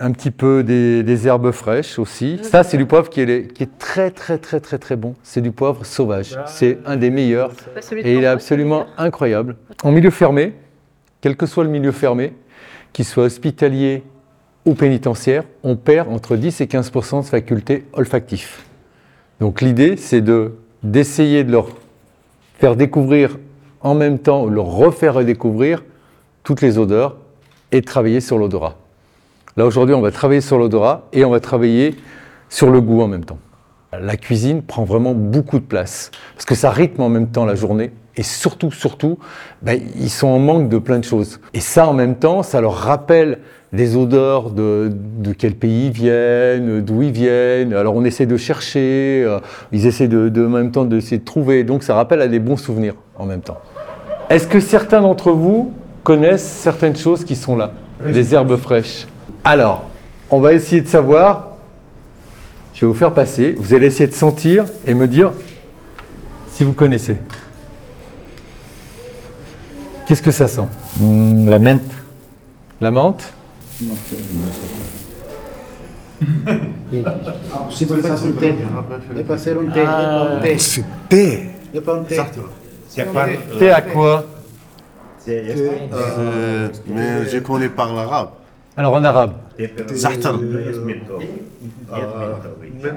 un 0.00 0.12
petit 0.12 0.30
peu 0.30 0.62
des, 0.62 1.02
des 1.02 1.26
herbes 1.26 1.50
fraîches 1.52 1.98
aussi. 1.98 2.38
Ça, 2.42 2.62
c'est 2.62 2.76
du 2.76 2.86
poivre 2.86 3.08
qui 3.08 3.22
est, 3.22 3.52
qui 3.52 3.62
est 3.62 3.78
très, 3.78 4.10
très, 4.10 4.38
très, 4.38 4.60
très, 4.60 4.78
très 4.78 4.96
bon. 4.96 5.14
C'est 5.22 5.40
du 5.40 5.50
poivre 5.50 5.86
sauvage. 5.86 6.38
C'est 6.46 6.78
un 6.84 6.96
des 6.96 7.10
meilleurs. 7.10 7.52
Et 7.92 8.14
il 8.14 8.24
est 8.24 8.26
absolument 8.26 8.86
incroyable. 8.96 9.56
En 9.82 9.90
milieu 9.90 10.10
fermé, 10.10 10.54
quel 11.20 11.36
que 11.36 11.46
soit 11.46 11.64
le 11.64 11.70
milieu 11.70 11.92
fermé, 11.92 12.34
qu'il 12.92 13.04
soit 13.04 13.24
hospitalier 13.24 14.02
ou 14.64 14.74
pénitentiaire, 14.74 15.44
on 15.62 15.76
perd 15.76 16.08
entre 16.08 16.36
10 16.36 16.60
et 16.60 16.66
15% 16.66 17.22
de 17.22 17.26
facultés 17.26 17.84
olfactives. 17.92 18.58
Donc 19.40 19.60
l'idée, 19.60 19.96
c'est 19.96 20.20
de 20.20 20.54
d'essayer 20.82 21.44
de 21.44 21.52
leur 21.52 21.68
faire 22.58 22.76
découvrir 22.76 23.38
en 23.80 23.94
même 23.94 24.18
temps, 24.18 24.44
ou 24.44 24.50
leur 24.50 24.66
refaire 24.66 25.14
redécouvrir 25.14 25.84
toutes 26.42 26.60
les 26.60 26.78
odeurs 26.78 27.16
et 27.72 27.80
de 27.80 27.86
travailler 27.86 28.20
sur 28.20 28.38
l'odorat. 28.38 28.76
Là 29.56 29.66
aujourd'hui, 29.66 29.94
on 29.94 30.00
va 30.00 30.10
travailler 30.10 30.40
sur 30.40 30.58
l'odorat 30.58 31.08
et 31.12 31.24
on 31.24 31.30
va 31.30 31.40
travailler 31.40 31.96
sur 32.48 32.70
le 32.70 32.80
goût 32.80 33.02
en 33.02 33.08
même 33.08 33.24
temps. 33.24 33.38
La 33.92 34.16
cuisine 34.18 34.62
prend 34.62 34.84
vraiment 34.84 35.14
beaucoup 35.14 35.58
de 35.58 35.64
place 35.64 36.10
parce 36.34 36.44
que 36.44 36.54
ça 36.54 36.70
rythme 36.70 37.00
en 37.00 37.08
même 37.08 37.28
temps 37.28 37.46
la 37.46 37.54
journée 37.54 37.90
et 38.16 38.22
surtout, 38.22 38.70
surtout, 38.70 39.18
ben, 39.62 39.80
ils 39.96 40.10
sont 40.10 40.26
en 40.26 40.38
manque 40.38 40.68
de 40.68 40.78
plein 40.78 40.98
de 40.98 41.04
choses. 41.04 41.40
Et 41.54 41.60
ça, 41.60 41.86
en 41.86 41.94
même 41.94 42.16
temps, 42.16 42.42
ça 42.42 42.60
leur 42.60 42.74
rappelle 42.74 43.38
des 43.72 43.96
odeurs 43.96 44.50
de, 44.50 44.90
de 44.92 45.32
quel 45.32 45.54
pays 45.54 45.86
ils 45.86 45.92
viennent, 45.92 46.80
d'où 46.82 47.02
ils 47.02 47.12
viennent. 47.12 47.72
Alors 47.72 47.94
on 47.94 48.04
essaie 48.04 48.26
de 48.26 48.36
chercher, 48.36 49.24
euh, 49.26 49.40
ils 49.72 49.86
essaient 49.86 50.08
de, 50.08 50.28
de, 50.28 50.44
en 50.44 50.50
même 50.50 50.70
temps 50.70 50.84
d'essayer 50.84 51.18
de 51.18 51.24
trouver. 51.24 51.64
Donc 51.64 51.82
ça 51.82 51.94
rappelle 51.94 52.20
à 52.20 52.28
des 52.28 52.40
bons 52.40 52.56
souvenirs 52.56 52.94
en 53.16 53.24
même 53.24 53.40
temps. 53.40 53.58
Est-ce 54.28 54.46
que 54.46 54.60
certains 54.60 55.00
d'entre 55.00 55.30
vous 55.32 55.72
connaissent 56.02 56.46
certaines 56.46 56.96
choses 56.96 57.24
qui 57.24 57.36
sont 57.36 57.56
là? 57.56 57.72
Des 58.04 58.34
herbes 58.34 58.56
fraîches. 58.56 59.06
Alors, 59.44 59.84
on 60.30 60.40
va 60.40 60.52
essayer 60.52 60.82
de 60.82 60.88
savoir. 60.88 61.47
Je 62.78 62.86
vais 62.86 62.92
vous 62.92 62.96
faire 62.98 63.12
passer. 63.12 63.56
Vous 63.58 63.74
allez 63.74 63.86
essayer 63.88 64.06
de 64.06 64.14
sentir 64.14 64.64
et 64.86 64.94
me 64.94 65.08
dire 65.08 65.32
si 66.52 66.62
vous 66.62 66.74
connaissez. 66.74 67.16
Qu'est-ce 70.06 70.22
que 70.22 70.30
ça 70.30 70.46
sent 70.46 70.68
La 71.00 71.58
menthe. 71.58 71.82
La 72.80 72.92
menthe 72.92 73.32
Si 77.70 77.84
passez 77.84 78.28
un 78.28 78.32
thé, 78.38 78.54
de 79.16 79.22
passer 79.22 79.50
un 79.50 79.72
thé, 79.72 79.80
un 79.80 80.40
thé. 80.40 80.58
C'est 80.58 80.84
thé. 81.08 81.50
De 81.74 81.80
pas 81.80 81.96
un 81.96 82.04
thé. 82.04 82.20
C'est 82.88 83.12
quoi 83.12 83.26
Thé 83.58 83.70
à 83.70 83.82
quoi 83.82 84.24
Euh, 85.28 86.68
mais 86.86 87.28
je 87.28 87.38
connais 87.38 87.68
par 87.70 87.92
l'arabe. 87.92 88.30
Alors 88.78 88.94
en 88.94 89.02
arabe. 89.02 89.32
Zahtar. 89.92 90.36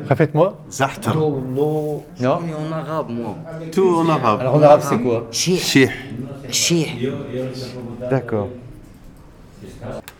Répète-moi. 0.08 0.60
Zahtar. 0.70 1.16
Non 1.16 2.04
en 2.22 2.72
arabe, 2.72 3.10
moi. 3.10 3.36
Tout 3.72 3.96
en 3.96 4.08
arabe. 4.08 4.42
Alors 4.42 4.56
en 4.56 4.62
arabe, 4.62 4.82
c'est 4.84 5.00
quoi 5.00 5.28
Chih. 5.32 5.60
D'accord. 8.12 8.50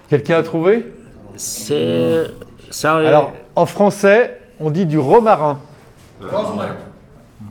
Quelqu'un 0.10 0.38
a 0.38 0.44
trouvé 0.44 0.92
C'est. 1.36 2.24
Ça, 2.72 2.96
Alors, 2.96 3.34
en 3.56 3.68
français, 3.68 4.40
on 4.60 4.72
dit 4.72 4.88
du 4.88 4.98
romarin. 4.98 5.60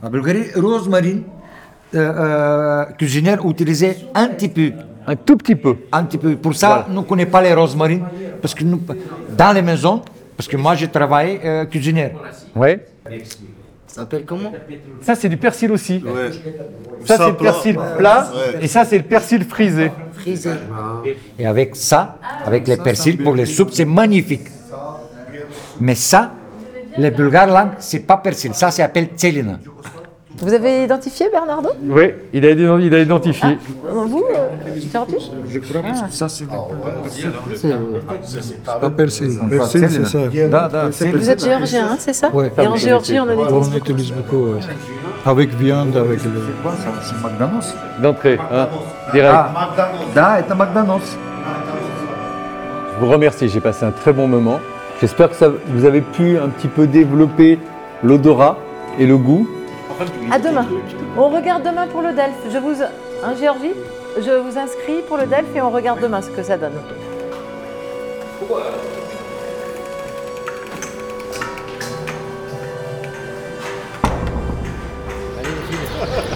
En 0.03 0.09
Bulgarie, 0.09 0.51
rosemarine, 0.55 1.23
euh, 1.95 1.99
euh, 1.99 2.85
cuisinière 2.97 3.45
utilisait 3.45 3.97
un 4.15 4.27
petit 4.29 4.49
peu. 4.49 4.73
Un 5.11 5.15
tout 5.17 5.35
petit 5.35 5.55
peu. 5.55 5.75
Un 5.91 6.05
petit 6.05 6.17
peu. 6.17 6.37
Pour 6.37 6.55
ça, 6.55 6.85
nous 6.89 7.01
ne 7.01 7.05
connaissons 7.05 7.31
pas 7.31 7.41
les 7.41 7.53
rosemarines, 7.53 8.05
parce 8.41 8.55
que 8.55 8.63
nous, 8.63 8.81
dans 9.37 9.51
les 9.51 9.61
maisons, 9.61 10.01
parce 10.37 10.47
que 10.47 10.55
moi, 10.55 10.73
j'ai 10.75 10.87
travaillé 10.87 11.37
euh, 11.43 11.65
cuisinière. 11.65 12.11
Oui. 12.55 12.77
Ça 13.87 14.03
s'appelle 14.03 14.23
comment? 14.23 14.53
Ça, 15.01 15.15
c'est 15.15 15.27
du 15.27 15.35
persil 15.35 15.69
aussi. 15.73 16.01
Ouais. 16.01 16.31
Ça, 17.03 17.17
Ça 17.17 17.25
c'est 17.25 17.31
le 17.31 17.35
persil 17.35 17.77
plat. 17.97 18.31
Ouais. 18.33 18.63
Et 18.63 18.67
ça, 18.67 18.85
c'est 18.85 18.99
le 18.99 19.03
persil 19.03 19.43
frisé. 19.43 19.91
Frisé. 20.13 20.51
Et 21.37 21.45
avec 21.45 21.75
ça, 21.75 22.17
avec 22.45 22.69
les 22.69 22.77
persils 22.77 23.17
pour 23.17 23.35
les 23.35 23.45
soupes, 23.45 23.71
c'est 23.73 23.83
magnifique. 23.83 24.47
Mais 25.81 25.95
ça, 25.95 26.31
les 26.97 27.11
Bulgares 27.11 27.47
langues, 27.47 27.71
c'est 27.79 27.99
pas 27.99 28.15
persil. 28.15 28.53
Ça, 28.53 28.71
ça 28.71 28.83
s'appelle 28.83 29.09
tchelina. 29.17 29.59
Vous 30.37 30.53
avez 30.53 30.83
identifié 30.85 31.27
Bernardo 31.31 31.69
Oui, 31.83 32.13
il 32.33 32.45
a, 32.45 32.51
il 32.51 32.95
a 32.95 32.99
identifié. 32.99 33.57
Ah, 33.85 33.89
vous, 33.93 34.23
euh, 34.35 34.49
Je 34.75 35.59
crois 35.59 35.81
que 35.81 35.87
ça, 36.13 36.29
c'est 36.29 36.45
pas 36.45 36.67
Persine. 38.89 39.39
Persine, 39.49 39.89
c'est 39.89 40.05
ça. 40.05 40.19
Vous 41.13 41.29
êtes 41.29 41.43
géorgien, 41.43 41.95
c'est 41.99 42.13
ça 42.13 42.29
Oui. 42.33 42.45
Et 42.57 42.67
en 42.67 42.75
Géorgie, 42.75 43.19
on 43.19 43.29
a 43.29 43.35
On 43.35 43.77
utilise 43.77 44.11
beaucoup, 44.11 44.53
ouais. 44.53 44.59
Avec 45.25 45.53
viande, 45.53 45.95
avec 45.97 46.23
le... 46.23 46.31
C'est 46.31 46.61
quoi 46.63 46.71
ça 46.71 46.87
C'est 47.03 47.21
Magdanos 47.21 47.75
D'entrée, 48.01 48.39
hein, 48.51 48.67
direct. 49.13 49.35
Ah, 49.35 49.69
da 50.15 50.39
et 50.39 50.55
Magdanos. 50.55 51.17
Je 52.95 52.99
vous 53.05 53.11
remercie, 53.11 53.47
j'ai 53.47 53.59
passé 53.59 53.85
un 53.85 53.91
très 53.91 54.13
bon 54.13 54.27
moment. 54.27 54.59
J'espère 54.99 55.29
que 55.29 55.35
vous 55.67 55.85
avez 55.85 56.01
pu 56.01 56.37
un 56.37 56.49
petit 56.49 56.67
peu 56.67 56.87
développer 56.87 57.59
l'odorat 58.03 58.57
et 58.99 59.05
le 59.05 59.17
goût. 59.17 59.47
À 60.31 60.39
demain. 60.39 60.65
On 61.17 61.29
regarde 61.29 61.63
demain 61.63 61.87
pour 61.87 62.01
le 62.01 62.13
Delphes. 62.13 62.51
Je 62.51 62.57
vous, 62.57 62.81
hein, 62.81 63.33
Géorgie, 63.39 63.73
je 64.17 64.31
vous 64.31 64.57
inscris 64.57 65.01
pour 65.07 65.17
le 65.17 65.25
Delphes 65.25 65.55
et 65.55 65.61
on 65.61 65.69
regarde 65.69 65.99
demain 66.01 66.21
ce 66.21 66.29
que 66.29 66.43
ça 66.43 66.57
donne. 66.57 66.73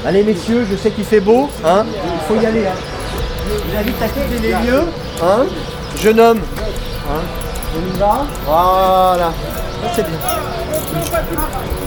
Allez 0.05 0.24
messieurs, 0.24 0.67
je 0.69 0.75
sais 0.75 0.91
qu'il 0.91 1.03
fait 1.03 1.19
beau, 1.19 1.50
hein? 1.65 1.84
Il 1.88 2.19
faut 2.27 2.39
y 2.39 2.45
aller. 2.45 2.67
Hein. 2.67 2.75
J'invite 3.74 4.01
à 4.01 4.07
quitter 4.07 4.39
les 4.39 4.50
lieux, 4.50 4.84
hein? 5.24 5.45
Jeune 6.00 6.19
homme. 6.19 6.41
Hein? 7.10 7.22
On 7.75 7.95
y 7.95 8.00
va 8.00 8.25
Voilà, 8.45 9.34
c'est 9.95 10.05
bien. 10.05 10.19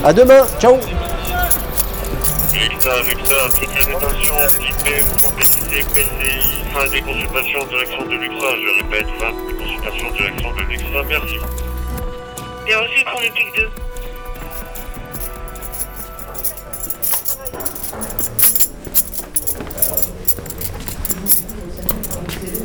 À 0.05 0.13
demain, 0.13 0.43
ciao 0.59 0.79
Petite 2.51 3.87
détention, 3.87 4.35
petite 4.49 4.79
B 4.83 4.87
pour 5.21 5.33
préciser 5.33 5.81
PCI, 5.95 6.65
fin 6.73 6.87
des 6.91 7.03
consultations 7.03 7.63
direction 7.67 8.03
de 8.07 8.15
l'UXA, 8.17 8.51
je 8.57 8.71
répète, 8.83 9.09
fin 9.19 9.33
des 9.47 9.55
consultations 9.55 10.11
direction 10.13 10.51
de 10.53 10.61
l'UXA, 10.63 11.03
merci. 11.09 11.39
Bien 12.65 12.79
reçu, 12.79 13.05
chronotique 13.05 13.53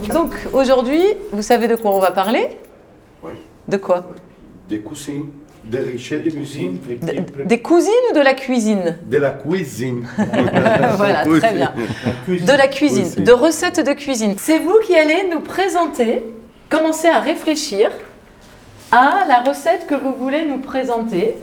2. 0.08 0.14
Donc 0.14 0.32
aujourd'hui, 0.54 1.04
vous 1.32 1.42
savez 1.42 1.68
de 1.68 1.76
quoi 1.76 1.92
on 1.92 2.00
va 2.00 2.12
parler? 2.12 2.58
De 3.68 3.78
quoi? 3.78 4.06
Des 4.70 4.80
cousines, 4.82 5.30
des 5.66 5.80
richesses 5.80 6.24
de 6.24 6.30
cuisine. 6.30 6.78
Des 7.46 7.62
cousines 7.62 7.92
ou 8.12 8.16
de 8.16 8.22
la 8.22 8.34
cuisine 8.34 8.98
De 9.06 9.18
la 9.18 9.32
cuisine. 9.32 10.06
Voilà, 10.98 11.24
très 11.26 11.54
bien. 11.54 11.74
De 12.28 12.58
la 12.58 12.68
cuisine, 12.68 13.24
de 13.24 13.32
recettes 13.32 13.86
de 13.86 13.94
cuisine. 13.94 14.36
C'est 14.38 14.60
vous 14.60 14.78
qui 14.86 14.96
allez 14.96 15.28
nous 15.32 15.40
présenter, 15.42 16.24
commencer 16.70 17.08
à 17.08 17.20
réfléchir 17.20 17.92
à 18.92 19.26
la 19.28 19.42
recette 19.42 19.88
que 19.88 19.96
vous 19.96 20.14
voulez 20.14 20.46
nous 20.46 20.60
présenter. 20.60 21.36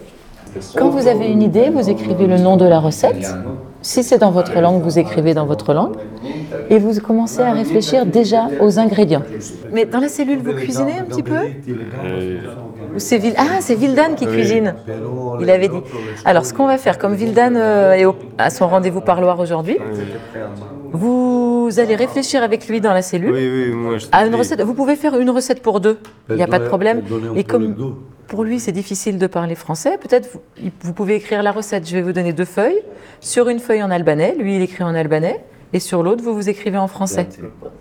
Quand 0.77 0.91
vous 0.91 1.07
avez 1.07 1.27
une 1.27 1.43
idée, 1.43 1.71
vous 1.71 1.89
écrivez 1.89 2.27
le 2.27 2.39
nom 2.39 2.57
de 2.57 2.65
la 2.65 2.79
recette. 2.79 3.27
Si 3.83 4.03
c'est 4.03 4.19
dans 4.19 4.31
votre 4.31 4.61
langue, 4.61 4.83
vous 4.83 4.99
écrivez 4.99 5.33
dans 5.35 5.47
votre 5.47 5.73
langue. 5.73 5.95
Et 6.69 6.79
vous 6.79 7.01
commencez 7.01 7.41
à 7.41 7.53
réfléchir 7.53 8.05
déjà 8.07 8.49
aux 8.61 8.79
ingrédients. 8.79 9.23
Mais 9.73 9.85
dans 9.87 10.01
la 10.01 10.09
cellule, 10.09 10.41
vous 10.43 10.53
cuisinez 10.53 10.99
un 11.01 11.05
petit 11.05 11.23
peu? 11.23 11.39
Ou 12.95 12.99
c'est 12.99 13.19
Vil- 13.19 13.35
Ah, 13.39 13.59
c'est 13.61 13.75
Vildan 13.77 14.15
qui 14.17 14.27
cuisine. 14.27 14.75
Il 15.41 15.49
avait 15.51 15.69
dit. 15.69 15.81
Alors, 16.25 16.45
ce 16.45 16.53
qu'on 16.53 16.67
va 16.67 16.77
faire, 16.77 16.99
comme 16.99 17.15
Vildan 17.15 17.55
euh, 17.57 17.93
est 17.93 18.05
à 18.39 18.51
son 18.51 18.69
rendez-vous 18.69 19.01
parloir 19.01 19.39
aujourd'hui, 19.41 19.79
vous 20.93 21.50
allez 21.79 21.95
réfléchir 21.95 22.43
avec 22.43 22.67
lui 22.69 22.81
dans 22.81 22.93
la 22.93 23.03
cellule 23.03 23.33
Oui, 23.33 23.49
oui, 23.69 23.73
moi 23.73 23.99
je 23.99 24.07
à 24.13 24.27
une 24.27 24.35
recette. 24.35 24.61
Vous 24.63 24.75
pouvez 24.75 24.97
faire 24.97 25.17
une 25.19 25.31
recette 25.31 25.63
pour 25.63 25.81
deux. 25.81 25.99
Il 26.29 26.37
n'y 26.37 26.43
a 26.43 26.47
pas 26.47 26.59
de 26.59 26.67
problème. 26.67 27.03
Un 27.33 27.37
Et 27.37 27.45
comme 27.45 27.77
pour 28.27 28.45
lui, 28.45 28.61
c'est 28.61 28.73
difficile 28.73 29.19
de 29.19 29.27
parler 29.27 29.57
français, 29.57 29.99
peut-être 30.01 30.31
vous, 30.33 30.71
vous 30.83 30.93
pouvez 30.93 31.17
écrire 31.17 31.43
la 31.43 31.51
recette. 31.51 31.89
Je 31.89 31.97
vais 31.97 32.03
vous 32.03 32.13
donner 32.13 32.33
deux 32.33 32.45
feuilles. 32.45 32.81
Sur 33.21 33.49
une 33.49 33.59
feuille 33.59 33.83
en 33.83 33.91
albanais, 33.91 34.37
lui, 34.39 34.57
il 34.57 34.63
écrit 34.63 34.85
en 34.85 34.95
albanais. 34.95 35.45
Et 35.73 35.79
sur 35.79 36.03
l'autre, 36.03 36.23
vous 36.25 36.35
vous 36.35 36.49
écrivez 36.49 36.79
en 36.79 36.89
français. 36.89 37.29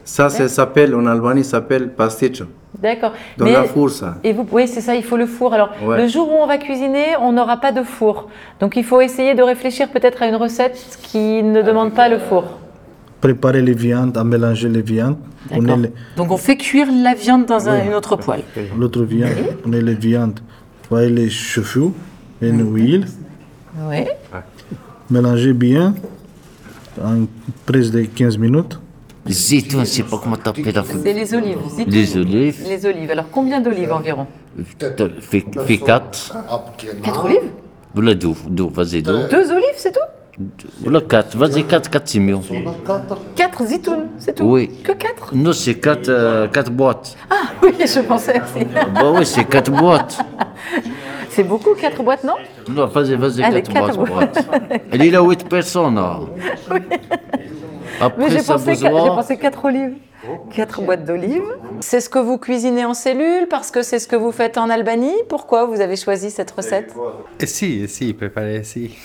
Ça, 0.04 0.30
ça 0.30 0.47
s'appelle, 0.47 0.93
en 0.93 1.06
Albanie, 1.08 1.43
ça 1.43 1.52
s'appelle 1.52 1.89
pasticcio. 1.89 2.45
D'accord. 2.78 3.13
Dans 3.38 3.45
la 3.45 3.63
four, 3.63 3.89
ça. 3.89 4.15
Et 4.23 4.32
vous, 4.32 4.45
oui, 4.52 4.67
c'est 4.67 4.82
ça, 4.82 4.93
il 4.95 5.04
faut 5.04 5.17
le 5.17 5.25
four. 5.25 5.54
Alors, 5.54 5.69
Ouais. 5.84 6.02
le 6.02 6.08
jour 6.08 6.30
où 6.32 6.36
on 6.36 6.45
va 6.45 6.58
cuisiner, 6.60 7.15
on 7.19 7.32
n'aura 7.32 7.58
pas 7.58 7.71
de 7.71 7.82
four. 7.82 8.30
Donc, 8.60 8.75
il 8.75 8.84
faut 8.84 9.02
essayer 9.02 9.34
de 9.34 9.41
réfléchir 9.41 9.89
peut-être 9.89 10.21
à 10.21 10.28
une 10.28 10.36
recette 10.36 10.99
qui 11.02 11.41
ne 11.41 11.62
demande 11.63 11.93
pas 11.95 12.10
le 12.10 12.19
four. 12.19 12.60
Préparer 13.21 13.62
les 13.62 13.73
viandes, 13.73 14.17
à 14.17 14.23
mélanger 14.23 14.69
les 14.69 14.82
viandes. 14.82 15.17
On 15.51 15.62
D'accord. 15.62 15.79
est 15.79 15.82
les- 15.88 15.93
Donc, 16.15 16.32
on 16.32 16.38
fait 16.38 16.55
cuire 16.58 16.88
la 16.91 17.13
viande 17.15 17.45
dans 17.45 17.67
un- 17.67 17.84
une 17.86 17.93
autre 17.93 18.15
poêle. 18.15 18.43
L'autre 18.77 19.03
viande, 19.03 19.32
on 19.65 19.73
est 19.73 19.82
les 19.82 19.95
viandes. 19.95 20.39
Voyez 20.89 21.10
les 21.10 21.29
cheveux, 21.29 21.91
une 22.41 22.73
huile. 22.73 23.05
Oui. 23.89 24.05
Mélanger 25.10 25.53
bien 25.53 25.95
en 27.03 27.25
presque 27.65 27.91
de 27.93 28.03
15 28.03 28.38
minutes. 28.38 28.79
Zitoun, 29.27 29.82
je 29.82 29.86
sais 29.86 30.03
pas 30.03 30.17
comment 30.23 30.38
t'appelles 30.38 30.73
la 30.73 30.84
C'est 30.84 31.13
les 31.13 31.34
olives. 31.36 31.58
zitoun. 31.69 31.93
Les 31.93 32.17
olives. 32.17 32.63
Les 32.67 32.86
olives. 32.86 33.12
Alors, 33.12 33.25
combien 33.32 33.60
d'olives 33.62 33.91
environ 33.91 34.25
fais 35.19 35.77
quatre. 35.77 36.34
Quatre 37.03 37.25
olives 37.25 37.49
Voilà 37.93 38.13
deux, 38.15 38.29
deux, 38.49 38.67
vas-y 38.69 39.01
deux. 39.03 39.27
Deux 39.29 39.51
olives, 39.51 39.77
c'est 39.77 39.91
tout 39.91 39.99
Voilà 40.82 41.02
quatre, 41.02 41.36
vas-y 41.36 41.65
quatre, 41.65 41.89
quatre 41.89 42.17
mieux. 42.17 42.38
Quatre 43.36 43.65
zitoun, 43.65 44.08
c'est 44.19 44.36
tout 44.36 44.45
Oui. 44.45 44.69
Que 44.84 44.93
quatre 44.93 45.36
Non, 45.36 45.52
c'est 45.52 45.75
quatre, 45.75 46.08
euh, 46.10 46.47
quatre 46.47 46.71
boîtes. 46.71 47.17
Ah 47.30 47.36
oui, 47.63 47.73
je 47.80 47.99
pensais 47.99 48.39
aussi. 48.41 48.65
Bah 48.65 49.12
oui, 49.13 49.25
c'est 49.25 49.43
quatre 49.45 49.71
boîtes. 49.71 50.17
C'est 51.32 51.43
beaucoup, 51.43 51.73
quatre 51.75 52.02
boîtes, 52.04 52.23
non? 52.23 52.34
Non, 52.67 52.88
vas-y, 52.88 53.13
vas-y, 53.15 53.43
Allez, 53.43 53.62
quatre, 53.62 53.71
quatre 53.73 53.97
boîtes. 54.04 54.34
boîtes. 54.49 54.80
Elle 54.91 55.04
est 55.04 55.12
là 55.12 55.21
huit 55.21 55.47
personnes. 55.47 55.95
là. 55.95 56.19
Après, 58.02 58.23
Mais 58.23 58.30
j'ai 58.32 58.41
pensé, 58.43 58.75
j'ai 58.75 58.89
pensé 58.89 59.38
quatre 59.38 59.63
olives. 59.63 59.93
Quatre 60.54 60.82
boîtes 60.82 61.06
d'olives. 61.06 61.43
C'est 61.82 62.02
ce 62.02 62.10
que 62.10 62.19
vous 62.19 62.39
cuisinez 62.39 62.84
en 62.84 62.93
cellule 62.95 63.47
parce 63.47 63.69
que 63.71 63.84
c'est 63.84 63.99
ce 63.99 64.08
que 64.08 64.15
vous 64.15 64.32
faites 64.32 64.58
en 64.58 64.69
Albanie? 64.69 65.13
Pourquoi 65.30 65.65
vous 65.65 65.80
avez 65.82 65.95
choisi 65.95 66.32
cette 66.32 66.52
recette? 66.52 66.93
Ici, 67.39 67.84
ici, 67.84 68.13
préparer 68.13 68.60
ici. 68.62 68.97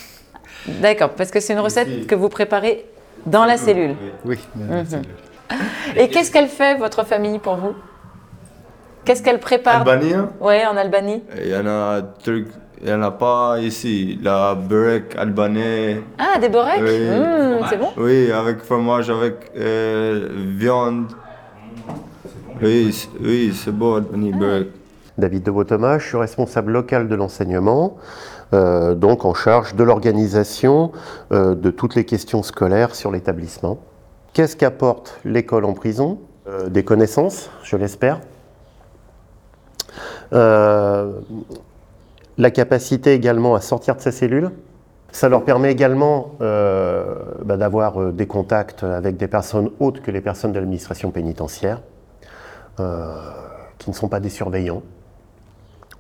D'accord, 0.67 1.11
parce 1.11 1.31
que 1.31 1.41
c'est 1.41 1.53
une 1.53 1.61
recette 1.61 2.07
que 2.07 2.15
vous 2.15 2.29
préparez 2.29 2.85
dans 3.27 3.45
la 3.45 3.57
cellule. 3.57 3.95
Oui. 4.25 4.39
Mhm. 4.57 5.03
Et 5.97 6.09
qu'est-ce 6.09 6.31
qu'elle 6.31 6.49
fait, 6.49 6.77
votre 6.77 7.05
famille, 7.05 7.39
pour 7.39 7.57
vous? 7.57 7.75
Qu'est-ce 9.05 9.23
qu'elle 9.23 9.39
prépare? 9.41 9.87
Albanien 9.87 10.31
Oui, 10.41 10.55
en 10.71 10.77
Albanie. 10.77 11.23
Il 11.43 11.49
y 11.51 11.57
en 11.57 11.67
a 11.67 12.01
truc, 12.23 12.49
il 12.83 12.89
y 12.89 12.93
en 12.93 13.03
a 13.03 13.11
pas 13.11 13.59
ici. 13.61 14.19
La 14.23 14.55
burek 14.55 15.15
albanais. 15.19 16.01
Ah, 16.19 16.39
des 16.39 16.49
beureks 16.49 16.81
Oui. 16.83 17.01
Mmh, 17.11 17.67
C'est 17.69 17.77
bon 17.77 17.89
Oui, 17.99 18.33
avec 18.33 18.61
fromage, 18.63 19.11
avec 19.11 19.51
euh, 19.57 20.29
viande. 20.57 21.09
Oui, 22.63 22.93
c'est- 22.93 23.09
oui, 23.21 23.53
c'est 23.55 23.73
beau, 23.73 23.97
Albanie, 23.97 24.33
burek. 24.33 24.69
David 25.19 25.43
de 25.45 25.63
Thomas, 25.65 25.99
je 25.99 26.07
suis 26.09 26.17
responsable 26.17 26.73
local 26.73 27.07
de 27.07 27.15
l'enseignement, 27.15 27.97
euh, 28.53 28.95
donc 28.95 29.25
en 29.25 29.35
charge 29.35 29.75
de 29.75 29.83
l'organisation 29.85 30.93
euh, 31.33 31.55
de 31.55 31.71
toutes 31.71 31.95
les 31.95 32.05
questions 32.05 32.43
scolaires 32.43 32.95
sur 32.95 33.11
l'établissement. 33.11 33.79
Qu'est-ce 34.33 34.57
qu'apporte 34.57 35.19
l'école 35.25 35.65
en 35.65 35.73
prison? 35.73 36.19
Euh, 36.49 36.69
Des 36.69 36.85
connaissances, 36.85 37.51
je 37.63 37.77
l'espère. 37.77 38.21
La 42.37 42.51
capacité 42.53 43.13
également 43.13 43.55
à 43.55 43.61
sortir 43.61 43.95
de 43.95 44.01
sa 44.01 44.11
cellule. 44.11 44.51
Ça 45.13 45.29
leur 45.29 45.45
permet 45.45 45.71
également 45.71 46.33
bah, 46.41 47.57
d'avoir 47.57 48.13
des 48.13 48.27
contacts 48.27 48.83
avec 48.83 49.17
des 49.17 49.29
personnes 49.29 49.71
autres 49.79 50.03
que 50.03 50.11
les 50.11 50.21
personnes 50.21 50.51
de 50.51 50.59
l'administration 50.59 51.13
pénitentiaire, 51.13 51.83
qui 52.77 53.91
ne 53.91 53.95
sont 53.95 54.09
pas 54.09 54.19
des 54.19 54.29
surveillants. 54.29 54.83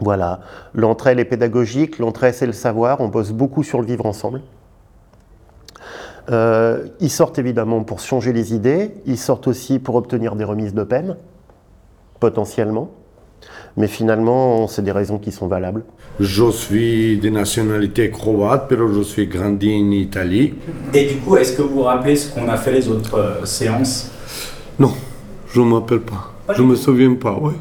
Voilà, 0.00 0.40
l'entrée 0.74 1.12
elle 1.12 1.20
est 1.20 1.24
pédagogique, 1.24 1.98
l'entrée 1.98 2.32
c'est 2.32 2.46
le 2.46 2.52
savoir, 2.52 3.00
on 3.00 3.08
bosse 3.08 3.30
beaucoup 3.30 3.62
sur 3.62 3.80
le 3.80 3.86
vivre 3.86 4.06
ensemble. 4.06 4.42
Euh, 6.30 6.86
ils 7.00 7.10
sortent 7.10 7.38
évidemment 7.38 7.84
pour 7.84 8.00
changer 8.00 8.32
les 8.32 8.54
idées, 8.54 8.92
ils 9.06 9.18
sortent 9.18 9.46
aussi 9.46 9.78
pour 9.78 9.94
obtenir 9.94 10.36
des 10.36 10.44
remises 10.44 10.74
de 10.74 10.82
peine, 10.82 11.16
potentiellement, 12.18 12.90
mais 13.76 13.86
finalement 13.86 14.66
c'est 14.66 14.82
des 14.82 14.92
raisons 14.92 15.18
qui 15.18 15.30
sont 15.30 15.46
valables. 15.46 15.84
Je 16.18 16.50
suis 16.50 17.18
de 17.18 17.28
nationalité 17.28 18.10
croate, 18.10 18.70
mais 18.70 18.76
je 18.94 19.02
suis 19.02 19.26
grandi 19.26 19.74
en 19.74 19.90
Italie. 19.90 20.54
Et 20.92 21.06
du 21.06 21.16
coup, 21.16 21.36
est-ce 21.36 21.56
que 21.56 21.62
vous 21.62 21.74
vous 21.74 21.82
rappelez 21.82 22.14
ce 22.14 22.32
qu'on 22.32 22.48
a 22.48 22.56
fait 22.56 22.72
les 22.72 22.88
autres 22.88 23.18
euh, 23.18 23.44
séances? 23.44 24.12
Non, 24.78 24.92
je 25.48 25.60
ne 25.60 25.66
m'appelle 25.66 26.00
pas. 26.00 26.32
Je 26.54 26.62
ne 26.62 26.68
me 26.68 26.76
souviens 26.76 27.14
pas, 27.14 27.36
oui. 27.40 27.54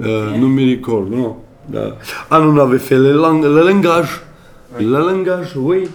Euh, 0.00 0.36
non 0.36 1.36
ah, 2.30 2.40
on 2.40 2.56
avait 2.58 2.78
fait 2.78 2.98
le, 2.98 3.12
lang- 3.12 3.42
le 3.42 3.62
langage. 3.66 4.22
Le 4.80 4.86
langage, 4.86 5.52
oui. 5.56 5.88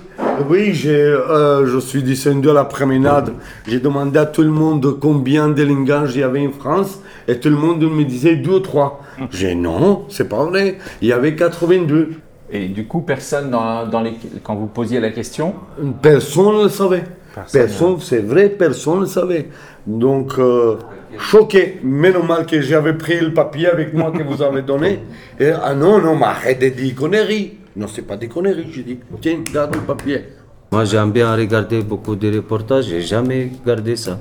Oui, 0.49 0.79
euh, 0.85 1.65
je 1.65 1.79
suis 1.79 2.03
descendu 2.03 2.49
à 2.49 2.53
la 2.53 2.65
promenade. 2.65 3.33
J'ai 3.67 3.79
demandé 3.79 4.19
à 4.19 4.25
tout 4.27 4.43
le 4.43 4.49
monde 4.51 4.99
combien 4.99 5.49
de 5.49 5.63
langages 5.63 6.15
il 6.15 6.19
y 6.19 6.23
avait 6.23 6.45
en 6.45 6.51
France. 6.51 6.99
Et 7.27 7.39
tout 7.39 7.49
le 7.49 7.55
monde 7.55 7.81
me 7.83 8.03
disait 8.03 8.35
deux 8.35 8.51
ou 8.51 8.59
trois. 8.59 9.01
J'ai 9.31 9.55
dit 9.55 9.61
non, 9.61 10.05
c'est 10.09 10.29
pas 10.29 10.43
vrai. 10.45 10.77
Il 11.01 11.07
y 11.07 11.11
avait 11.13 11.35
82. 11.35 12.11
Et 12.51 12.67
du 12.67 12.85
coup, 12.85 13.01
personne, 13.01 13.49
dans, 13.49 13.87
dans 13.87 14.01
les, 14.01 14.13
quand 14.43 14.55
vous 14.55 14.67
posiez 14.67 14.99
la 14.99 15.09
question? 15.09 15.55
Personne 16.01 16.57
ne 16.59 16.63
le 16.63 16.69
savait. 16.69 17.03
Personne, 17.51 17.97
c'est 18.01 18.19
vrai, 18.21 18.49
personne 18.49 18.95
ne 18.95 19.01
le 19.01 19.05
savait. 19.07 19.49
Donc, 19.85 20.33
euh, 20.39 20.77
choqué. 21.19 21.79
Mais 21.83 22.11
normal 22.11 22.45
que 22.45 22.61
j'avais 22.61 22.93
pris 22.93 23.19
le 23.19 23.33
papier 23.33 23.67
avec 23.67 23.93
moi 23.93 24.11
que 24.11 24.23
vous 24.23 24.41
avez 24.41 24.61
donné. 24.61 24.99
Et, 25.39 25.51
ah 25.51 25.73
non, 25.73 25.99
non, 25.99 26.15
mais 26.15 26.25
arrête 26.25 26.59
de 26.59 26.69
dire 26.69 26.95
conneries. 26.95 27.53
Non, 27.75 27.87
c'est 27.87 28.01
pas 28.01 28.17
des 28.17 28.27
conneries. 28.27 28.67
J'ai 28.71 28.83
dit, 28.83 28.99
tiens, 29.21 29.39
garde 29.53 29.75
le 29.75 29.81
papier. 29.81 30.25
Moi, 30.71 30.83
j'aime 30.85 31.11
bien 31.11 31.33
regarder 31.33 31.81
beaucoup 31.81 32.15
de 32.15 32.35
reportages, 32.35 32.85
j'ai 32.87 33.01
jamais 33.01 33.51
regardé 33.63 33.95
ça. 33.95 34.19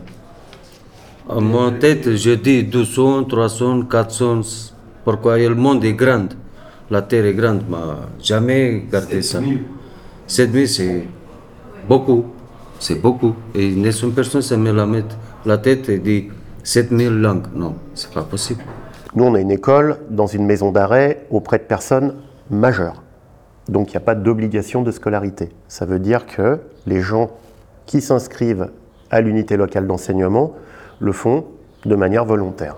À 1.29 1.40
mon 1.40 1.72
tête, 1.72 2.14
je 2.14 2.31
dis 2.33 2.62
200, 2.62 3.24
300, 3.24 3.83
400. 3.90 4.40
Pourquoi 5.05 5.38
le 5.38 5.57
monde 5.57 5.85
est 5.85 5.94
grand 5.94 6.29
La 6.88 7.02
terre 7.02 7.24
est 7.24 7.35
grande, 7.35 7.62
mais 7.68 7.76
jamais 8.22 8.85
regardé 8.87 9.22
ça. 9.22 9.40
7000, 10.29 10.68
c'est 10.68 11.05
beaucoup. 11.88 12.26
C'est 12.87 13.03
beaucoup. 13.03 13.35
Et 13.53 13.72
une 13.72 13.90
seule 13.90 14.12
personne, 14.12 14.42
ça 14.42 14.57
me 14.57 14.70
la 14.70 14.87
met 14.87 15.03
la 15.44 15.59
tête 15.59 15.88
et 15.88 15.99
dit 15.99 16.29
7000 16.62 17.20
langues. 17.20 17.46
Non, 17.53 17.75
c'est 17.94 18.12
pas 18.12 18.22
possible. 18.22 18.62
Nous, 19.16 19.25
on 19.25 19.35
a 19.35 19.40
une 19.40 19.51
école 19.51 19.99
dans 20.09 20.29
une 20.29 20.46
maison 20.46 20.70
d'arrêt 20.70 21.27
auprès 21.33 21.59
de 21.59 21.64
personnes 21.64 22.14
majeures. 22.49 23.03
Donc, 23.68 23.88
il 23.88 23.94
n'y 23.94 23.96
a 23.96 24.07
pas 24.07 24.14
d'obligation 24.14 24.83
de 24.83 24.92
scolarité. 24.92 25.49
Ça 25.66 25.85
veut 25.85 25.99
dire 25.99 26.27
que 26.27 26.61
les 26.87 27.01
gens 27.01 27.33
qui 27.87 28.01
s'inscrivent 28.01 28.70
à 29.11 29.20
l'unité 29.20 29.57
locale 29.57 29.88
d'enseignement 29.88 30.55
le 31.01 31.11
font 31.11 31.44
de 31.87 31.96
manière 31.96 32.25
volontaire. 32.25 32.77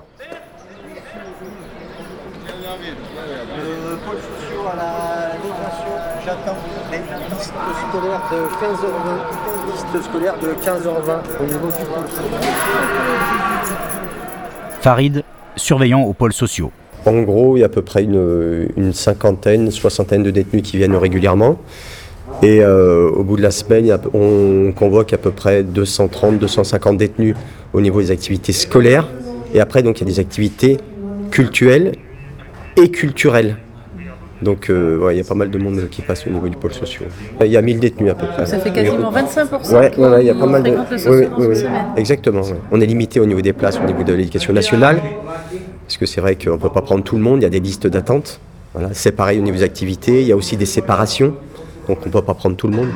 à 4.70 4.76
la 4.76 5.32
j'attends 6.24 6.56
scolaires 7.90 8.22
de 8.30 8.36
15h20. 8.36 9.57
Liste 9.92 10.04
scolaire 10.04 10.34
de 10.38 10.48
15h20 10.48 11.40
au 11.40 11.44
niveau 11.44 11.66
du 11.66 11.84
pôle 11.84 12.04
Farid, 14.80 15.22
surveillant 15.56 16.02
aux 16.02 16.12
pôles 16.12 16.32
sociaux. 16.32 16.70
En 17.06 17.22
gros, 17.22 17.56
il 17.56 17.60
y 17.60 17.62
a 17.62 17.66
à 17.66 17.70
peu 17.70 17.82
près 17.82 18.02
une, 18.02 18.68
une 18.76 18.92
cinquantaine, 18.92 19.70
soixantaine 19.70 20.22
de 20.22 20.30
détenus 20.30 20.62
qui 20.62 20.76
viennent 20.76 20.96
régulièrement. 20.96 21.58
Et 22.42 22.62
euh, 22.62 23.08
au 23.10 23.24
bout 23.24 23.36
de 23.36 23.42
la 23.42 23.50
semaine, 23.50 23.96
on 24.12 24.72
convoque 24.72 25.12
à 25.12 25.18
peu 25.18 25.30
près 25.30 25.62
230, 25.62 26.38
250 26.38 26.96
détenus 26.98 27.34
au 27.72 27.80
niveau 27.80 28.00
des 28.00 28.10
activités 28.10 28.52
scolaires. 28.52 29.08
Et 29.54 29.60
après, 29.60 29.82
donc, 29.82 30.00
il 30.00 30.04
y 30.08 30.10
a 30.10 30.12
des 30.12 30.20
activités 30.20 30.76
culturelles 31.30 31.92
et 32.76 32.90
culturelles. 32.90 33.56
Donc, 34.40 34.70
euh, 34.70 34.98
ouais, 34.98 35.14
il 35.14 35.18
y 35.18 35.20
a 35.20 35.24
pas 35.24 35.34
mal 35.34 35.50
de 35.50 35.58
monde 35.58 35.88
qui 35.90 36.00
passe 36.02 36.26
au 36.26 36.30
niveau 36.30 36.48
du 36.48 36.56
pôle 36.56 36.72
social. 36.72 37.08
Il 37.40 37.48
y 37.48 37.56
a 37.56 37.62
1000 37.62 37.80
détenus 37.80 38.12
à 38.12 38.14
peu 38.14 38.26
près. 38.26 38.46
Ça 38.46 38.58
fait 38.58 38.70
quasiment 38.70 39.10
25% 39.10 39.74
Ouais, 39.74 39.90
qui 39.90 40.00
ouais, 40.00 40.08
ouais, 40.08 40.20
il 40.22 40.26
y 40.26 40.30
a 40.30 40.34
pas 40.34 40.46
mal 40.46 40.62
de. 40.62 40.70
fréquentent 40.70 41.38
le 41.38 41.48
oui. 41.48 41.64
Exactement. 41.96 42.42
On 42.70 42.80
est 42.80 42.86
limité 42.86 43.18
au 43.20 43.26
niveau 43.26 43.40
des 43.40 43.52
places, 43.52 43.80
au 43.82 43.86
niveau 43.86 44.04
de 44.04 44.12
l'éducation 44.12 44.52
nationale. 44.52 45.00
Parce 45.86 45.96
que 45.96 46.06
c'est 46.06 46.20
vrai 46.20 46.36
qu'on 46.36 46.52
ne 46.52 46.56
peut 46.56 46.68
pas 46.70 46.82
prendre 46.82 47.02
tout 47.02 47.16
le 47.16 47.22
monde, 47.22 47.40
il 47.40 47.42
y 47.44 47.46
a 47.46 47.50
des 47.50 47.60
listes 47.60 47.86
d'attente. 47.86 48.40
Voilà. 48.74 48.90
C'est 48.92 49.12
pareil 49.12 49.38
au 49.38 49.42
niveau 49.42 49.56
des 49.56 49.62
activités, 49.62 50.20
il 50.20 50.28
y 50.28 50.32
a 50.32 50.36
aussi 50.36 50.56
des 50.56 50.66
séparations. 50.66 51.34
Donc 51.88 51.98
on 52.02 52.06
ne 52.06 52.12
peut 52.12 52.22
pas 52.22 52.34
prendre 52.34 52.54
tout 52.56 52.68
le 52.68 52.76
monde. 52.76 52.88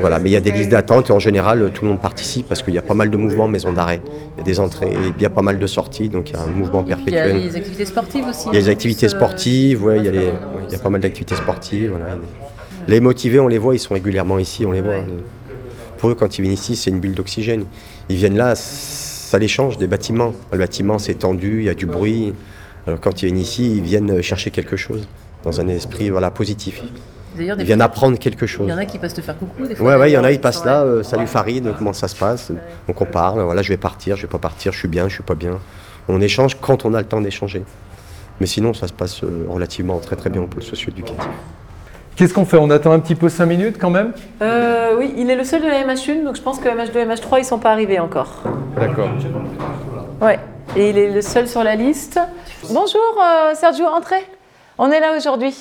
Voilà, 0.00 0.18
mais 0.18 0.30
il 0.30 0.32
y 0.32 0.36
a 0.36 0.40
des 0.40 0.50
listes 0.52 0.70
d'attente 0.70 1.10
et 1.10 1.12
en 1.12 1.18
général 1.18 1.70
tout 1.72 1.84
le 1.84 1.90
monde 1.90 2.00
participe 2.00 2.48
parce 2.48 2.62
qu'il 2.62 2.74
y 2.74 2.78
a 2.78 2.82
pas 2.82 2.94
mal 2.94 3.10
de 3.10 3.16
mouvements 3.16 3.44
en 3.44 3.48
maison 3.48 3.72
d'arrêt. 3.72 4.00
Il 4.36 4.38
y 4.38 4.40
a 4.40 4.44
des 4.44 4.60
entrées, 4.60 4.92
il 5.16 5.22
y 5.22 5.26
a 5.26 5.30
pas 5.30 5.42
mal 5.42 5.58
de 5.58 5.66
sorties, 5.66 6.08
donc 6.08 6.30
il 6.30 6.34
y 6.34 6.36
a 6.36 6.42
un 6.42 6.46
mouvement 6.46 6.82
Il 6.86 6.90
y 6.90 6.92
a 6.92 6.96
perpétuel. 6.96 7.36
les 7.36 7.56
activités 7.56 7.84
sportives 7.84 8.24
aussi. 8.28 8.48
Il 8.48 8.54
y 8.54 8.56
a 8.56 8.60
les 8.60 8.68
hein, 8.68 8.72
activités 8.72 9.06
euh, 9.06 9.10
sportives, 9.10 9.84
ouais, 9.84 9.98
il, 9.98 10.04
y 10.04 10.08
a 10.08 10.10
les- 10.10 10.18
ouais, 10.18 10.32
il 10.68 10.72
y 10.72 10.76
a 10.76 10.78
pas 10.78 10.90
mal 10.90 11.00
d'activités 11.00 11.36
sportives. 11.36 11.90
Voilà. 11.90 12.18
Les 12.88 13.00
motivés, 13.00 13.38
on 13.40 13.48
les 13.48 13.58
voit, 13.58 13.74
ils 13.74 13.78
sont 13.78 13.94
régulièrement 13.94 14.38
ici, 14.38 14.66
on 14.66 14.72
les 14.72 14.80
voit. 14.82 15.04
Pour 15.98 16.10
eux, 16.10 16.14
quand 16.14 16.38
ils 16.38 16.42
viennent 16.42 16.54
ici, 16.54 16.76
c'est 16.76 16.90
une 16.90 17.00
bulle 17.00 17.14
d'oxygène. 17.14 17.64
Ils 18.08 18.16
viennent 18.16 18.36
là, 18.36 18.54
ça 18.56 19.38
les 19.38 19.48
change 19.48 19.78
des 19.78 19.86
bâtiments. 19.86 20.34
Le 20.52 20.58
bâtiment, 20.58 20.98
c'est 20.98 21.14
tendu, 21.14 21.60
il 21.60 21.64
y 21.64 21.68
a 21.70 21.74
du 21.74 21.86
bruit. 21.86 22.34
Alors 22.86 23.00
quand 23.00 23.22
ils 23.22 23.26
viennent 23.26 23.38
ici, 23.38 23.76
ils 23.76 23.82
viennent 23.82 24.20
chercher 24.20 24.50
quelque 24.50 24.76
chose, 24.76 25.08
dans 25.44 25.60
un 25.60 25.68
esprit 25.68 26.10
voilà, 26.10 26.30
positif. 26.30 26.82
D'ailleurs, 27.34 27.56
Ils 27.58 27.64
viennent 27.64 27.80
apprendre 27.80 28.18
quelque 28.18 28.46
chose. 28.46 28.66
Il 28.68 28.70
y 28.70 28.74
en 28.74 28.78
a 28.78 28.84
qui 28.84 28.98
passent 28.98 29.14
te 29.14 29.20
faire 29.20 29.36
coucou. 29.38 29.66
Des 29.66 29.74
fois, 29.74 29.86
Ouais, 29.88 29.96
ouais, 29.96 30.10
il 30.10 30.14
y 30.14 30.18
en 30.18 30.24
a, 30.24 30.30
ils 30.30 30.40
passent 30.40 30.64
là, 30.64 30.82
euh, 30.82 31.02
salut 31.02 31.26
Farid, 31.26 31.72
comment 31.76 31.92
ça 31.92 32.08
se 32.08 32.16
passe 32.16 32.52
Donc 32.86 33.00
on 33.00 33.04
parle, 33.06 33.40
voilà, 33.42 33.62
je 33.62 33.68
vais 33.70 33.76
partir, 33.76 34.16
je 34.16 34.22
vais 34.22 34.28
pas 34.28 34.38
partir, 34.38 34.72
je 34.72 34.78
suis 34.78 34.88
bien, 34.88 35.08
je 35.08 35.14
suis 35.14 35.22
pas 35.22 35.34
bien. 35.34 35.58
On 36.08 36.20
échange 36.20 36.56
quand 36.60 36.84
on 36.84 36.94
a 36.94 37.00
le 37.00 37.06
temps 37.06 37.20
d'échanger. 37.20 37.64
Mais 38.40 38.46
sinon, 38.46 38.74
ça 38.74 38.88
se 38.88 38.92
passe 38.92 39.22
euh, 39.24 39.46
relativement 39.48 39.98
très 39.98 40.16
très 40.16 40.30
bien 40.30 40.42
au 40.42 40.46
pôle 40.46 40.62
socio-éducatif. 40.62 41.24
Qu'est-ce 42.16 42.32
qu'on 42.34 42.44
fait? 42.44 42.58
On 42.58 42.70
attend 42.70 42.92
un 42.92 43.00
petit 43.00 43.16
peu 43.16 43.28
5 43.28 43.46
minutes 43.46 43.76
quand 43.80 43.90
même? 43.90 44.12
Euh, 44.40 44.94
oui, 44.98 45.12
il 45.16 45.30
est 45.30 45.36
le 45.36 45.42
seul 45.44 45.62
de 45.62 45.66
la 45.66 45.84
MH1, 45.84 46.24
donc 46.24 46.36
je 46.36 46.42
pense 46.42 46.60
que 46.60 46.68
MH2 46.68 46.96
et 46.98 47.06
MH3, 47.06 47.38
ils 47.40 47.44
sont 47.44 47.58
pas 47.58 47.72
arrivés 47.72 47.98
encore. 47.98 48.42
D'accord. 48.78 49.08
Ouais, 50.20 50.38
et 50.76 50.90
il 50.90 50.98
est 50.98 51.10
le 51.10 51.22
seul 51.22 51.48
sur 51.48 51.64
la 51.64 51.74
liste. 51.74 52.20
Bonjour 52.68 53.00
euh, 53.20 53.54
Sergio, 53.54 53.86
entrez. 53.86 54.24
On 54.78 54.90
est 54.92 55.00
là 55.00 55.16
aujourd'hui. 55.16 55.56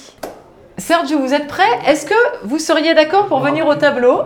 Sergio, 0.78 1.20
vous 1.20 1.34
êtes 1.34 1.48
prêt? 1.48 1.64
Est-ce 1.88 2.06
que 2.06 2.14
vous 2.44 2.60
seriez 2.60 2.94
d'accord 2.94 3.28
pour 3.28 3.40
venir 3.40 3.68
au 3.68 3.76
tableau? 3.76 4.22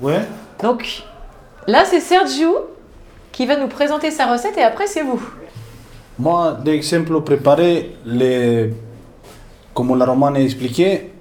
Ouais. 0.00 0.22
Donc 0.62 1.02
là, 1.66 1.84
c'est 1.84 2.00
Sergio 2.00 2.70
qui 3.32 3.46
va 3.46 3.56
nous 3.56 3.68
présenter 3.68 4.10
sa 4.10 4.26
recette 4.26 4.56
et 4.56 4.62
après, 4.62 4.86
c'est 4.86 5.02
vous. 5.02 5.22
Moi, 6.18 6.56
d'exemple 6.64 7.20
préparé, 7.22 7.96
les, 8.06 8.72
comme 9.74 9.98
la 9.98 10.04
romane 10.06 10.36
a 10.36 10.40
expliqué, 10.40 11.12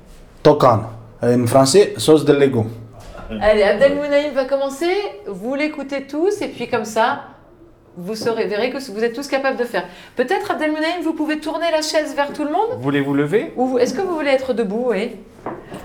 tokan. 0.41 0.83
En 1.21 1.47
français, 1.47 1.93
sauce 1.97 2.23
de 2.23 2.33
Lego. 2.33 2.65
Allez, 3.41 3.63
Abdelmounaïm 3.63 4.33
va 4.33 4.45
commencer. 4.45 4.93
Vous 5.27 5.55
l'écoutez 5.55 6.05
tous 6.05 6.41
et 6.41 6.49
puis 6.49 6.69
comme 6.69 6.85
ça, 6.85 7.23
vous 7.97 8.15
saurez, 8.15 8.47
verrez 8.47 8.71
que 8.71 8.77
vous 8.91 9.03
êtes 9.03 9.13
tous 9.13 9.27
capables 9.27 9.57
de 9.57 9.65
faire. 9.65 9.85
Peut-être 10.15 10.51
Abdelmounaïm, 10.51 11.03
vous 11.03 11.13
pouvez 11.13 11.39
tourner 11.39 11.69
la 11.71 11.81
chaise 11.81 12.15
vers 12.15 12.33
tout 12.33 12.43
le 12.43 12.51
monde 12.51 12.79
Voulez-vous 12.79 13.13
lever 13.13 13.53
Ou 13.55 13.77
est-ce 13.77 13.93
que 13.93 14.01
vous 14.01 14.15
voulez 14.15 14.31
être 14.31 14.53
debout 14.53 14.87
oui 14.89 15.11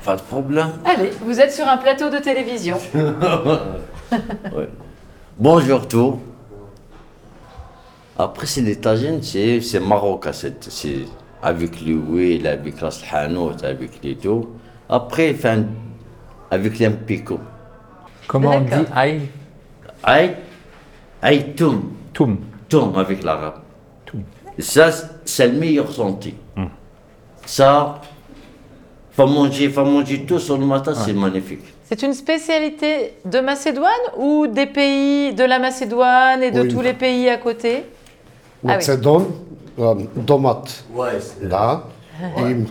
Pas 0.04 0.16
de 0.16 0.22
problème. 0.22 0.72
Allez, 0.84 1.10
vous 1.20 1.40
êtes 1.40 1.52
sur 1.52 1.68
un 1.68 1.76
plateau 1.76 2.10
de 2.10 2.18
télévision. 2.18 2.78
Ouais. 4.10 4.70
Bonjour 5.36 5.86
tout. 5.86 6.18
Après, 8.18 8.46
c'est 8.46 8.62
les 8.62 8.76
tagines, 8.76 9.22
c'est 9.22 9.80
marocain. 9.80 10.32
C'est 10.32 10.64
c'est 10.64 11.04
avec 11.42 11.80
l'huile, 11.82 12.46
avec 12.46 12.80
la 12.80 12.88
hanout, 13.12 13.62
avec 13.62 14.02
les 14.02 14.16
tout. 14.16 14.48
Après, 14.88 15.34
fin, 15.34 15.64
avec 16.50 16.78
les 16.78 16.88
pico. 16.88 17.38
Comment 18.26 18.56
on 18.56 18.60
dit 18.60 18.86
aïe 18.94 19.20
Aïe, 20.02 20.36
aïe, 21.22 21.54
toum. 22.12 22.36
Toum. 22.68 22.90
Toum 22.92 22.98
avec 22.98 23.22
l'arabe. 23.22 23.54
Ça, 24.58 24.90
c'est 25.24 25.46
le 25.48 25.58
meilleur 25.58 25.90
santé. 25.92 26.34
Ça, 27.46 28.00
faut 29.12 29.26
manger, 29.26 29.68
faut 29.70 29.84
manger 29.84 30.24
tout 30.26 30.38
sur 30.38 30.58
le 30.58 30.66
matin, 30.66 30.92
c'est 30.94 31.12
magnifique. 31.12 31.62
C'est 31.84 32.02
une 32.02 32.12
spécialité 32.12 33.14
de 33.24 33.40
Macédoine 33.40 33.88
ou 34.18 34.46
des 34.46 34.66
pays 34.66 35.32
de 35.32 35.44
la 35.44 35.58
Macédoine 35.58 36.42
et 36.42 36.50
de 36.50 36.60
Oui. 36.62 36.68
tous 36.68 36.82
les 36.82 36.92
pays 36.92 37.28
à 37.30 37.38
côté? 37.38 37.84
Ah 37.86 38.60
oui. 38.62 38.66
Macedon, 38.74 39.26
euh, 39.78 39.94
tomate. 40.26 40.84
Ouais, 40.94 41.18
Da. 41.42 41.84
Ouais. 42.36 42.50
I 42.52 42.66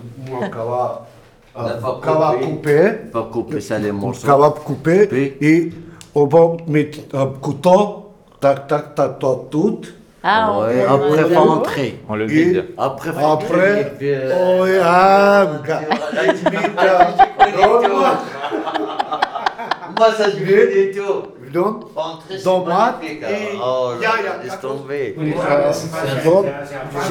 kava, 0.52 1.08
La 1.56 1.73
va 1.78 2.00
kava 2.04 2.34
couper. 2.34 2.45
coupé. 2.45 2.91
Va 3.13 3.21
couper 3.32 3.62
ça 3.62 3.80
les 3.80 3.91
morceaux. 3.91 4.28
Kava 4.28 4.52
coupé. 4.63 5.10
Et 5.41 5.71
on 6.13 6.26
va 6.28 6.58
mettre 6.67 7.00
un 7.13 7.28
couteau, 7.41 8.07
tac, 8.39 8.67
tac, 8.67 8.95
tac, 8.95 9.19
tac, 9.19 9.50
tout. 9.52 9.82
Ah, 10.23 10.52
on 10.52 10.62
Ouais, 10.63 10.84
après, 10.84 11.23
on- 11.23 11.30
faut 11.30 11.50
entrer. 11.52 12.00
On 12.10 12.15
le 12.15 12.26
vide. 12.26 12.65
Après, 12.78 13.12
faut 13.13 13.17
Après, 13.19 13.56
entrer, 13.56 13.80
et 13.82 13.84
puis, 13.86 14.10
euh, 14.12 14.32
oh, 14.34 14.65
ah, 14.84 15.47
ga- 15.65 15.82
Moi, 19.97 20.12
ça 20.17 20.30
je 20.30 20.43
veux 20.43 20.67
du 20.91 20.91
tout. 20.97 21.23
viande, 21.52 21.86
tomate 22.43 23.02
et... 23.04 23.58
Oh, 23.63 23.93
Ya, 24.02 24.12
ya, 24.23 24.43
laisse 24.43 24.60
tomber. 24.60 25.15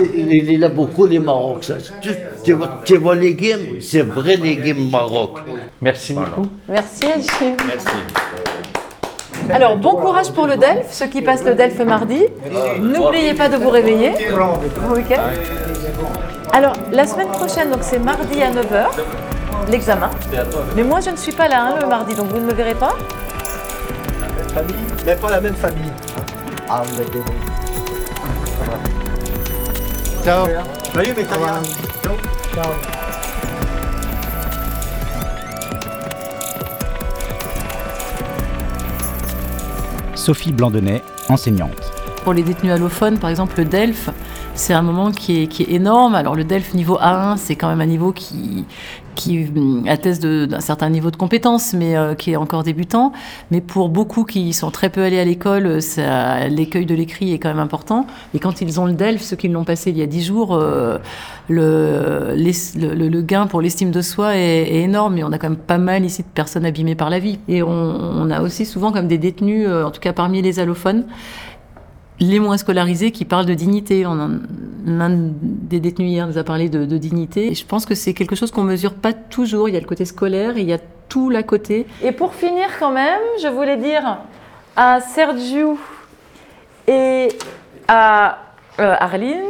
Il 0.08 0.52
il 0.52 0.64
a 0.64 0.68
beaucoup 0.68 1.06
les 1.06 1.18
Maroc. 1.18 1.64
Ça. 1.64 1.74
Tu, 2.00 2.10
tu 2.44 2.52
vois, 2.52 2.68
tu 2.84 2.96
vois 2.98 3.14
les 3.14 3.30
légumes, 3.30 3.80
c'est 3.80 4.02
vrai 4.02 4.36
légumes 4.36 4.90
Maroc. 4.90 5.38
Merci 5.80 6.12
beaucoup. 6.14 6.48
Merci 6.68 7.06
Hachim. 7.06 7.56
Alors, 9.51 9.77
bon 9.77 9.96
courage 9.96 10.33
pour 10.33 10.46
le 10.46 10.57
DELF, 10.57 10.92
ceux 10.92 11.07
qui 11.07 11.22
passent 11.22 11.44
le 11.44 11.55
DELF 11.55 11.79
mardi. 11.81 12.25
N'oubliez 12.81 13.35
pas 13.35 13.49
de 13.49 13.57
vous 13.57 13.70
réveiller. 13.70 14.12
Bon 14.31 14.94
week-end. 14.94 15.22
Alors, 16.53 16.75
la 16.90 17.07
semaine 17.07 17.29
prochaine, 17.29 17.70
donc 17.70 17.81
c'est 17.83 17.99
mardi 17.99 18.42
à 18.42 18.51
9h, 18.51 18.87
l'examen. 19.70 20.11
Mais 20.75 20.83
moi, 20.83 21.01
je 21.01 21.11
ne 21.11 21.16
suis 21.16 21.33
pas 21.33 21.49
là 21.49 21.62
hein, 21.62 21.75
le 21.81 21.87
mardi, 21.87 22.14
donc 22.14 22.29
vous 22.29 22.38
ne 22.38 22.46
me 22.46 22.53
verrez 22.53 22.75
pas. 22.75 22.94
Mais 25.05 25.14
pas 25.16 25.31
la 25.31 25.40
même 25.40 25.55
famille. 25.55 25.92
Ah, 26.68 26.83
vous 26.85 27.01
êtes 27.01 27.11
Ciao. 30.25 30.46
Bétaillard. 30.94 31.62
Ciao. 32.55 32.95
Sophie 40.26 40.52
Blandonnet, 40.52 41.04
enseignante. 41.28 41.92
Pour 42.24 42.32
les 42.32 42.42
détenus 42.42 42.72
allophones, 42.72 43.16
par 43.16 43.30
exemple, 43.30 43.58
le 43.58 43.64
DELF, 43.64 44.10
c'est 44.56 44.72
un 44.72 44.82
moment 44.82 45.12
qui 45.12 45.42
est, 45.42 45.60
énorme. 45.68 46.14
Alors, 46.14 46.34
le 46.34 46.44
DELF 46.44 46.74
niveau 46.74 46.96
A1, 46.96 47.36
c'est 47.36 47.56
quand 47.56 47.68
même 47.68 47.80
un 47.80 47.86
niveau 47.86 48.12
qui, 48.12 48.64
hum, 49.28 49.84
atteste 49.86 50.24
d'un 50.24 50.60
certain 50.60 50.88
niveau 50.88 51.10
de 51.10 51.16
compétence, 51.16 51.74
mais 51.74 51.96
euh, 51.96 52.14
qui 52.14 52.32
est 52.32 52.36
encore 52.36 52.62
débutant. 52.62 53.12
Mais 53.50 53.60
pour 53.60 53.90
beaucoup 53.90 54.24
qui 54.24 54.52
sont 54.54 54.70
très 54.70 54.88
peu 54.88 55.02
allés 55.02 55.18
à 55.18 55.24
l'école, 55.24 55.78
l'écueil 56.48 56.86
de 56.86 56.94
l'écrit 56.94 57.32
est 57.32 57.38
quand 57.38 57.50
même 57.50 57.58
important. 57.58 58.06
Et 58.34 58.38
quand 58.38 58.60
ils 58.62 58.80
ont 58.80 58.86
le 58.86 58.94
DELF, 58.94 59.20
ceux 59.20 59.36
qui 59.36 59.48
l'ont 59.48 59.64
passé 59.64 59.90
il 59.90 59.98
y 59.98 60.02
a 60.02 60.06
10 60.06 60.24
jours, 60.24 60.54
euh, 60.54 60.98
le, 61.48 63.20
gain 63.20 63.46
pour 63.46 63.60
l'estime 63.60 63.90
de 63.90 64.00
soi 64.00 64.36
est, 64.36 64.62
est 64.62 64.82
énorme. 64.82 65.18
Et 65.18 65.24
on 65.24 65.32
a 65.32 65.38
quand 65.38 65.50
même 65.50 65.58
pas 65.58 65.78
mal 65.78 66.04
ici 66.04 66.22
de 66.22 66.28
personnes 66.28 66.64
abîmées 66.64 66.94
par 66.94 67.10
la 67.10 67.18
vie. 67.18 67.38
Et 67.46 67.62
on, 67.62 67.68
on 67.68 68.30
a 68.30 68.40
aussi 68.40 68.64
souvent 68.64 68.90
comme 68.90 69.06
des 69.06 69.18
détenus, 69.18 69.66
euh, 69.68 69.84
en 69.84 69.90
tout 69.90 70.00
cas 70.00 70.14
parmi 70.14 70.40
les 70.40 70.60
allophones, 70.60 71.04
les 72.20 72.40
moins 72.40 72.57
scolarisés 72.59 73.11
qui 73.11 73.24
parlent 73.24 73.46
de 73.46 73.55
dignité. 73.55 74.07
On 74.07 74.18
en- 74.18 74.38
L'un 74.88 75.11
des 75.11 75.81
détenus 75.81 76.09
hier 76.11 76.26
nous 76.29 76.38
a 76.38 76.44
parlé 76.44 76.68
de, 76.68 76.85
de 76.85 76.96
dignité. 76.96 77.48
Et 77.50 77.55
je 77.55 77.66
pense 77.66 77.87
que 77.87 77.94
c'est 77.96 78.14
quelque 78.14 78.37
chose 78.37 78.52
qu'on 78.52 78.62
mesure 78.62 78.94
pas 78.94 79.12
toujours. 79.12 79.68
Il 79.68 79.74
y 79.74 79.76
a 79.76 79.81
le 79.81 79.87
côté 79.87 80.05
scolaire 80.05 80.57
et 80.57 80.61
il 80.61 80.68
y 80.68 80.72
a 80.72 80.79
tout 81.09 81.29
l'à 81.29 81.42
côté. 81.42 81.87
Et 82.05 82.12
pour 82.12 82.35
finir 82.35 82.66
quand 82.79 82.92
même, 82.92 83.20
je 83.42 83.48
voulais 83.48 83.76
dire 83.79 84.18
à 84.76 85.00
Sergio 85.00 85.76
et 86.87 87.29
à 87.88 88.38
euh, 88.79 88.94
Arlint 89.00 89.42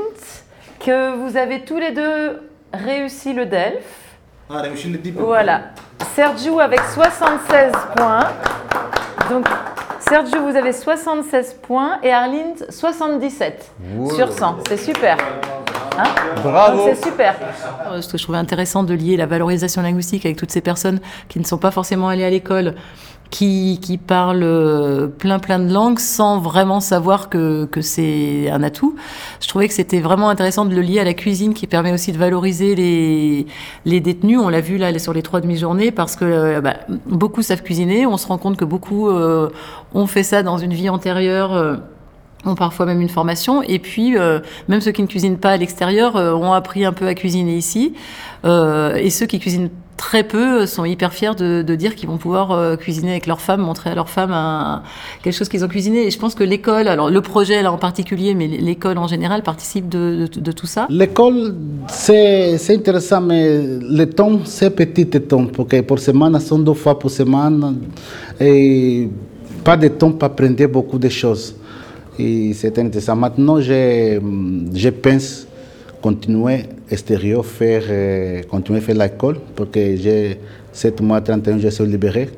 que 0.80 1.16
vous 1.16 1.36
avez 1.36 1.64
tous 1.64 1.78
les 1.78 1.92
deux 1.92 2.40
réussi 2.72 3.32
le 3.34 3.44
DELF. 3.46 3.84
Ah, 4.48 4.60
réussi 4.62 4.88
le 4.88 4.98
diplôme. 4.98 5.26
Voilà. 5.26 5.60
Sergio 6.14 6.60
avec 6.60 6.80
76 6.80 7.72
points. 7.96 8.28
Donc, 9.30 9.44
Sergio, 10.08 10.40
vous 10.48 10.56
avez 10.56 10.72
76 10.72 11.54
points 11.62 11.98
et 12.02 12.12
Arlint 12.12 12.54
77 12.70 13.72
Wow. 13.96 14.10
sur 14.14 14.32
100. 14.32 14.56
C'est 14.68 14.76
super. 14.76 15.16
Hein 15.98 16.04
Bravo. 16.42 16.82
C'est 16.86 17.04
super. 17.04 17.34
Euh, 17.90 18.00
Ce 18.00 18.08
que 18.08 18.18
je 18.18 18.22
trouvais 18.22 18.38
intéressant 18.38 18.82
de 18.82 18.94
lier 18.94 19.16
la 19.16 19.26
valorisation 19.26 19.82
linguistique 19.82 20.24
avec 20.26 20.36
toutes 20.36 20.50
ces 20.52 20.60
personnes 20.60 21.00
qui 21.28 21.38
ne 21.38 21.44
sont 21.44 21.58
pas 21.58 21.70
forcément 21.70 22.08
allées 22.08 22.24
à 22.24 22.30
l'école, 22.30 22.74
qui, 23.30 23.80
qui 23.82 23.98
parlent 23.98 24.42
euh, 24.44 25.08
plein 25.08 25.40
plein 25.40 25.58
de 25.58 25.72
langues 25.72 25.98
sans 25.98 26.38
vraiment 26.38 26.78
savoir 26.80 27.28
que, 27.28 27.64
que 27.64 27.80
c'est 27.80 28.48
un 28.50 28.62
atout. 28.62 28.94
Je 29.40 29.48
trouvais 29.48 29.66
que 29.66 29.74
c'était 29.74 29.98
vraiment 30.00 30.28
intéressant 30.28 30.64
de 30.64 30.74
le 30.74 30.80
lier 30.82 31.00
à 31.00 31.04
la 31.04 31.14
cuisine 31.14 31.52
qui 31.52 31.66
permet 31.66 31.92
aussi 31.92 32.12
de 32.12 32.18
valoriser 32.18 32.76
les, 32.76 33.46
les 33.84 34.00
détenus. 34.00 34.38
On 34.40 34.48
l'a 34.48 34.60
vu 34.60 34.76
là 34.76 34.96
sur 34.98 35.12
les 35.12 35.22
trois 35.22 35.40
demi-journées 35.40 35.90
parce 35.90 36.14
que 36.14 36.24
euh, 36.24 36.60
bah, 36.60 36.74
beaucoup 37.06 37.42
savent 37.42 37.62
cuisiner. 37.62 38.06
On 38.06 38.16
se 38.16 38.28
rend 38.28 38.38
compte 38.38 38.56
que 38.56 38.64
beaucoup 38.64 39.08
euh, 39.08 39.48
ont 39.94 40.06
fait 40.06 40.22
ça 40.22 40.42
dans 40.44 40.58
une 40.58 40.72
vie 40.74 40.88
antérieure. 40.88 41.52
euh, 41.54 41.76
ont 42.46 42.54
parfois 42.54 42.86
même 42.86 43.00
une 43.00 43.08
formation. 43.08 43.62
Et 43.62 43.78
puis, 43.78 44.16
euh, 44.16 44.40
même 44.68 44.80
ceux 44.80 44.92
qui 44.92 45.02
ne 45.02 45.06
cuisinent 45.06 45.38
pas 45.38 45.50
à 45.50 45.56
l'extérieur 45.56 46.16
euh, 46.16 46.32
ont 46.32 46.52
appris 46.52 46.84
un 46.84 46.92
peu 46.92 47.06
à 47.06 47.14
cuisiner 47.14 47.56
ici. 47.56 47.94
Euh, 48.44 48.94
et 48.94 49.10
ceux 49.10 49.26
qui 49.26 49.38
cuisinent 49.38 49.70
très 49.96 50.24
peu 50.24 50.66
sont 50.66 50.84
hyper 50.84 51.14
fiers 51.14 51.34
de, 51.34 51.62
dire 51.74 51.94
qu'ils 51.94 52.08
vont 52.08 52.18
pouvoir 52.18 52.76
cuisiner 52.76 53.12
avec 53.12 53.26
leur 53.26 53.40
femme, 53.40 53.62
montrer 53.62 53.88
à 53.88 53.94
leur 53.94 54.10
femme 54.10 54.82
quelque 55.22 55.32
chose 55.32 55.48
qu'ils 55.48 55.64
ont 55.64 55.68
cuisiné. 55.68 56.06
Et 56.06 56.10
je 56.10 56.18
pense 56.18 56.34
que 56.34 56.44
l'école, 56.44 56.86
alors 56.86 57.08
le 57.08 57.22
projet 57.22 57.62
là 57.62 57.72
en 57.72 57.78
particulier, 57.78 58.34
mais 58.34 58.46
l'école 58.46 58.98
en 58.98 59.06
général 59.06 59.42
participe 59.42 59.88
de, 59.88 60.26
tout 60.26 60.66
ça. 60.66 60.86
L'école, 60.90 61.54
c'est 61.88 62.58
intéressant, 62.68 63.22
mais 63.22 63.58
le 63.58 64.04
temps, 64.04 64.40
c'est 64.44 64.68
petit 64.68 65.06
temps, 65.06 65.46
parce 65.46 65.80
pour 65.80 65.98
semaine, 65.98 66.38
sont 66.40 66.58
deux 66.58 66.74
fois 66.74 66.98
par 66.98 67.10
semaine, 67.10 67.78
et 68.38 69.08
pas 69.64 69.78
de 69.78 69.88
temps 69.88 70.12
pour 70.12 70.24
apprendre 70.24 70.66
beaucoup 70.68 70.98
de 70.98 71.08
choses. 71.08 71.54
Et 72.18 72.52
c'est 72.54 72.78
intéressant. 72.78 73.16
Maintenant, 73.16 73.60
je, 73.60 74.18
je 74.74 74.88
pense 74.88 75.46
continuer 76.00 76.64
extérieur, 76.90 77.44
faire, 77.44 77.82
euh, 77.88 78.42
continuer 78.44 78.78
à 78.78 78.82
faire 78.82 78.94
l'école, 78.96 79.38
parce 79.54 79.70
que 79.70 79.96
j'ai 79.96 80.38
7 80.72 81.00
mois, 81.00 81.20
31, 81.20 81.58
je 81.58 81.68
suis 81.68 81.86
libéré, 81.86 82.30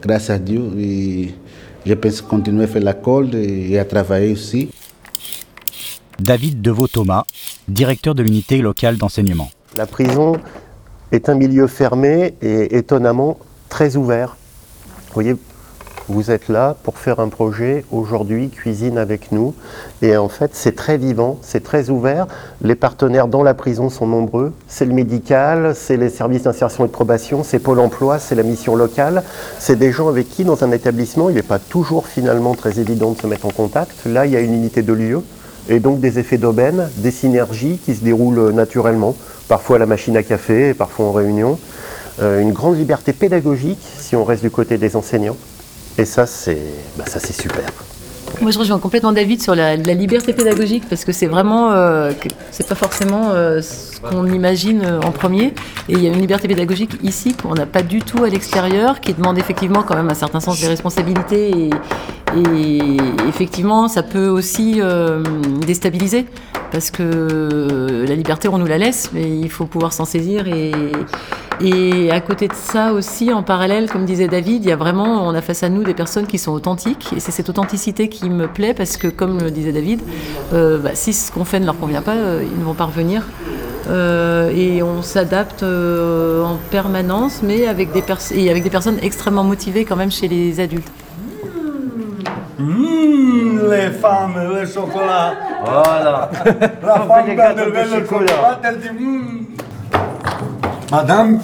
grâce 0.00 0.30
à 0.30 0.38
Dieu. 0.38 0.62
Et 0.78 1.34
je 1.84 1.94
pense 1.94 2.20
continuer 2.22 2.64
à 2.64 2.66
faire 2.66 2.82
l'école 2.82 3.34
et, 3.34 3.72
et 3.72 3.78
à 3.78 3.84
travailler 3.84 4.32
aussi. 4.32 4.70
David 6.18 6.60
Deveau-Thomas, 6.62 7.24
directeur 7.68 8.14
de 8.14 8.22
l'unité 8.22 8.58
locale 8.58 8.96
d'enseignement. 8.96 9.50
La 9.76 9.86
prison 9.86 10.32
est 11.12 11.28
un 11.28 11.34
milieu 11.34 11.66
fermé 11.66 12.34
et 12.42 12.76
étonnamment 12.76 13.38
très 13.68 13.96
ouvert. 13.96 14.36
Vous 15.08 15.14
voyez, 15.14 15.36
vous 16.08 16.30
êtes 16.30 16.48
là 16.48 16.74
pour 16.82 16.98
faire 16.98 17.20
un 17.20 17.28
projet 17.28 17.84
aujourd'hui, 17.90 18.48
cuisine 18.48 18.96
avec 18.96 19.30
nous. 19.30 19.54
Et 20.00 20.16
en 20.16 20.28
fait, 20.28 20.52
c'est 20.54 20.74
très 20.74 20.96
vivant, 20.96 21.38
c'est 21.42 21.62
très 21.62 21.90
ouvert. 21.90 22.26
Les 22.62 22.74
partenaires 22.74 23.28
dans 23.28 23.42
la 23.42 23.54
prison 23.54 23.90
sont 23.90 24.06
nombreux. 24.06 24.52
C'est 24.68 24.86
le 24.86 24.94
médical, 24.94 25.74
c'est 25.74 25.96
les 25.96 26.08
services 26.08 26.44
d'insertion 26.44 26.84
et 26.84 26.88
de 26.88 26.92
probation, 26.92 27.44
c'est 27.44 27.58
Pôle 27.58 27.80
emploi, 27.80 28.18
c'est 28.18 28.34
la 28.34 28.42
mission 28.42 28.74
locale. 28.74 29.22
C'est 29.58 29.76
des 29.76 29.92
gens 29.92 30.08
avec 30.08 30.28
qui, 30.28 30.44
dans 30.44 30.64
un 30.64 30.72
établissement, 30.72 31.28
il 31.28 31.36
n'est 31.36 31.42
pas 31.42 31.58
toujours 31.58 32.06
finalement 32.06 32.54
très 32.54 32.80
évident 32.80 33.12
de 33.12 33.18
se 33.20 33.26
mettre 33.26 33.46
en 33.46 33.50
contact. 33.50 34.06
Là, 34.06 34.24
il 34.24 34.32
y 34.32 34.36
a 34.36 34.40
une 34.40 34.54
unité 34.54 34.82
de 34.82 34.92
lieu 34.92 35.22
et 35.68 35.80
donc 35.80 36.00
des 36.00 36.18
effets 36.18 36.38
d'aubaine, 36.38 36.88
des 36.96 37.10
synergies 37.10 37.78
qui 37.84 37.94
se 37.94 38.02
déroulent 38.02 38.52
naturellement, 38.52 39.14
parfois 39.48 39.76
à 39.76 39.78
la 39.78 39.86
machine 39.86 40.16
à 40.16 40.22
café, 40.22 40.72
parfois 40.72 41.06
en 41.06 41.12
réunion. 41.12 41.58
Euh, 42.20 42.40
une 42.40 42.52
grande 42.52 42.76
liberté 42.76 43.12
pédagogique 43.12 43.78
si 43.98 44.16
on 44.16 44.24
reste 44.24 44.42
du 44.42 44.50
côté 44.50 44.78
des 44.78 44.96
enseignants. 44.96 45.36
Et 45.98 46.04
ça, 46.04 46.26
c'est 46.26 46.58
bah, 46.96 47.04
super. 47.08 47.64
Moi, 48.40 48.52
je 48.52 48.58
rejoins 48.58 48.78
complètement 48.78 49.12
David 49.12 49.42
sur 49.42 49.56
la, 49.56 49.74
liberté 49.74 50.32
pédagogique 50.32 50.84
parce 50.88 51.04
que 51.04 51.10
c'est 51.10 51.26
vraiment, 51.26 51.72
euh, 51.72 52.12
c'est 52.52 52.68
pas 52.68 52.76
forcément 52.76 53.30
euh, 53.30 53.60
ce 53.60 54.00
qu'on 54.00 54.26
imagine 54.26 54.82
euh, 54.84 55.00
en 55.00 55.10
premier. 55.10 55.54
Et 55.88 55.94
il 55.94 56.00
y 56.00 56.06
a 56.06 56.10
une 56.10 56.20
liberté 56.20 56.46
pédagogique 56.46 56.92
ici 57.02 57.34
qu'on 57.34 57.54
n'a 57.54 57.66
pas 57.66 57.82
du 57.82 58.00
tout 58.00 58.22
à 58.22 58.28
l'extérieur, 58.28 59.00
qui 59.00 59.12
demande 59.12 59.38
effectivement 59.38 59.82
quand 59.82 59.96
même 59.96 60.08
un 60.08 60.14
certain 60.14 60.38
sens 60.38 60.60
des 60.60 60.68
responsabilités. 60.68 61.50
Et, 61.50 61.70
et 62.36 62.96
effectivement, 63.28 63.88
ça 63.88 64.04
peut 64.04 64.28
aussi 64.28 64.76
euh, 64.80 65.22
déstabiliser 65.66 66.26
parce 66.70 66.90
que 66.90 68.04
la 68.06 68.14
liberté, 68.14 68.46
on 68.48 68.58
nous 68.58 68.66
la 68.66 68.78
laisse, 68.78 69.10
mais 69.12 69.28
il 69.28 69.50
faut 69.50 69.64
pouvoir 69.64 69.92
s'en 69.92 70.04
saisir. 70.04 70.46
Et, 70.46 70.72
et 71.60 72.10
à 72.10 72.20
côté 72.20 72.48
de 72.48 72.54
ça 72.54 72.92
aussi, 72.92 73.32
en 73.32 73.42
parallèle, 73.42 73.90
comme 73.90 74.04
disait 74.04 74.28
David, 74.28 74.64
il 74.64 74.68
y 74.68 74.72
a 74.72 74.76
vraiment, 74.76 75.26
on 75.26 75.34
a 75.34 75.42
face 75.42 75.62
à 75.62 75.68
nous 75.68 75.82
des 75.82 75.94
personnes 75.94 76.26
qui 76.26 76.38
sont 76.38 76.52
authentiques. 76.52 77.12
Et 77.16 77.20
c'est 77.20 77.32
cette 77.32 77.48
authenticité 77.48 78.08
qui 78.08 78.30
me 78.30 78.46
plaît 78.46 78.74
parce 78.74 78.96
que, 78.96 79.08
comme 79.08 79.40
le 79.40 79.50
disait 79.50 79.72
David, 79.72 80.00
euh, 80.52 80.78
bah, 80.78 80.90
si 80.94 81.12
ce 81.12 81.32
qu'on 81.32 81.44
fait 81.44 81.60
ne 81.60 81.66
leur 81.66 81.78
convient 81.78 82.02
pas, 82.02 82.14
euh, 82.14 82.44
ils 82.44 82.58
ne 82.58 82.64
vont 82.64 82.74
pas 82.74 82.84
revenir. 82.84 83.24
Euh, 83.90 84.50
et 84.54 84.82
on 84.82 85.02
s'adapte 85.02 85.62
euh, 85.62 86.44
en 86.44 86.56
permanence, 86.70 87.40
mais 87.42 87.66
avec 87.66 87.92
des, 87.92 88.04
et 88.34 88.50
avec 88.50 88.62
des 88.62 88.70
personnes 88.70 88.98
extrêmement 89.02 89.44
motivées 89.44 89.84
quand 89.84 89.96
même 89.96 90.10
chez 90.10 90.28
les 90.28 90.60
adultes. 90.60 90.90
Mmh, 92.58 93.70
les 93.70 93.90
femmes, 93.92 94.34
le 94.52 94.66
chocolat. 94.66 95.34
Voilà. 95.64 96.30
La 96.82 97.00
femme 97.00 97.26
des 97.26 97.34
garde 97.34 97.56
gâteaux 97.56 97.70
de 97.70 97.76
le 97.76 97.84
chocolat. 97.84 98.26
chocolat, 98.28 98.60
elle 98.64 98.78
dit 98.78 98.90
mmh. 98.90 99.38
Madame 100.90 101.40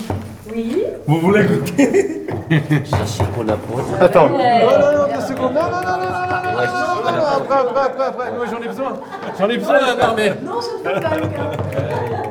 Oui 0.54 0.82
Vous 1.06 1.20
voulez 1.20 1.44
goûter? 1.44 2.26
Cherchez 2.50 3.24
pour 3.34 3.44
la 3.44 3.56
pointe. 3.56 3.84
Attends. 4.00 4.28
Non, 4.28 4.38
non, 4.38 4.38
non, 4.38 5.14
deux 5.14 5.20
secondes. 5.20 5.52
Non, 5.54 5.62
non, 5.62 5.70
non, 5.70 5.98
non, 5.98 5.98
non, 5.98 6.24
non, 6.24 7.04
non, 7.04 7.16
non, 7.16 7.24
après, 7.36 7.58
après, 7.58 7.80
après, 7.80 8.04
après. 8.04 8.32
Moi, 8.32 8.46
j'en 8.50 8.62
ai 8.62 8.68
besoin. 8.68 8.92
J'en 9.38 9.48
ai 9.48 9.58
besoin, 9.58 9.72
là, 9.74 9.94
non, 10.00 10.14
mais... 10.16 10.30
Non, 10.42 10.60
je 10.60 10.88
ne 10.88 10.94
peux 10.94 11.00
pas, 11.00 11.10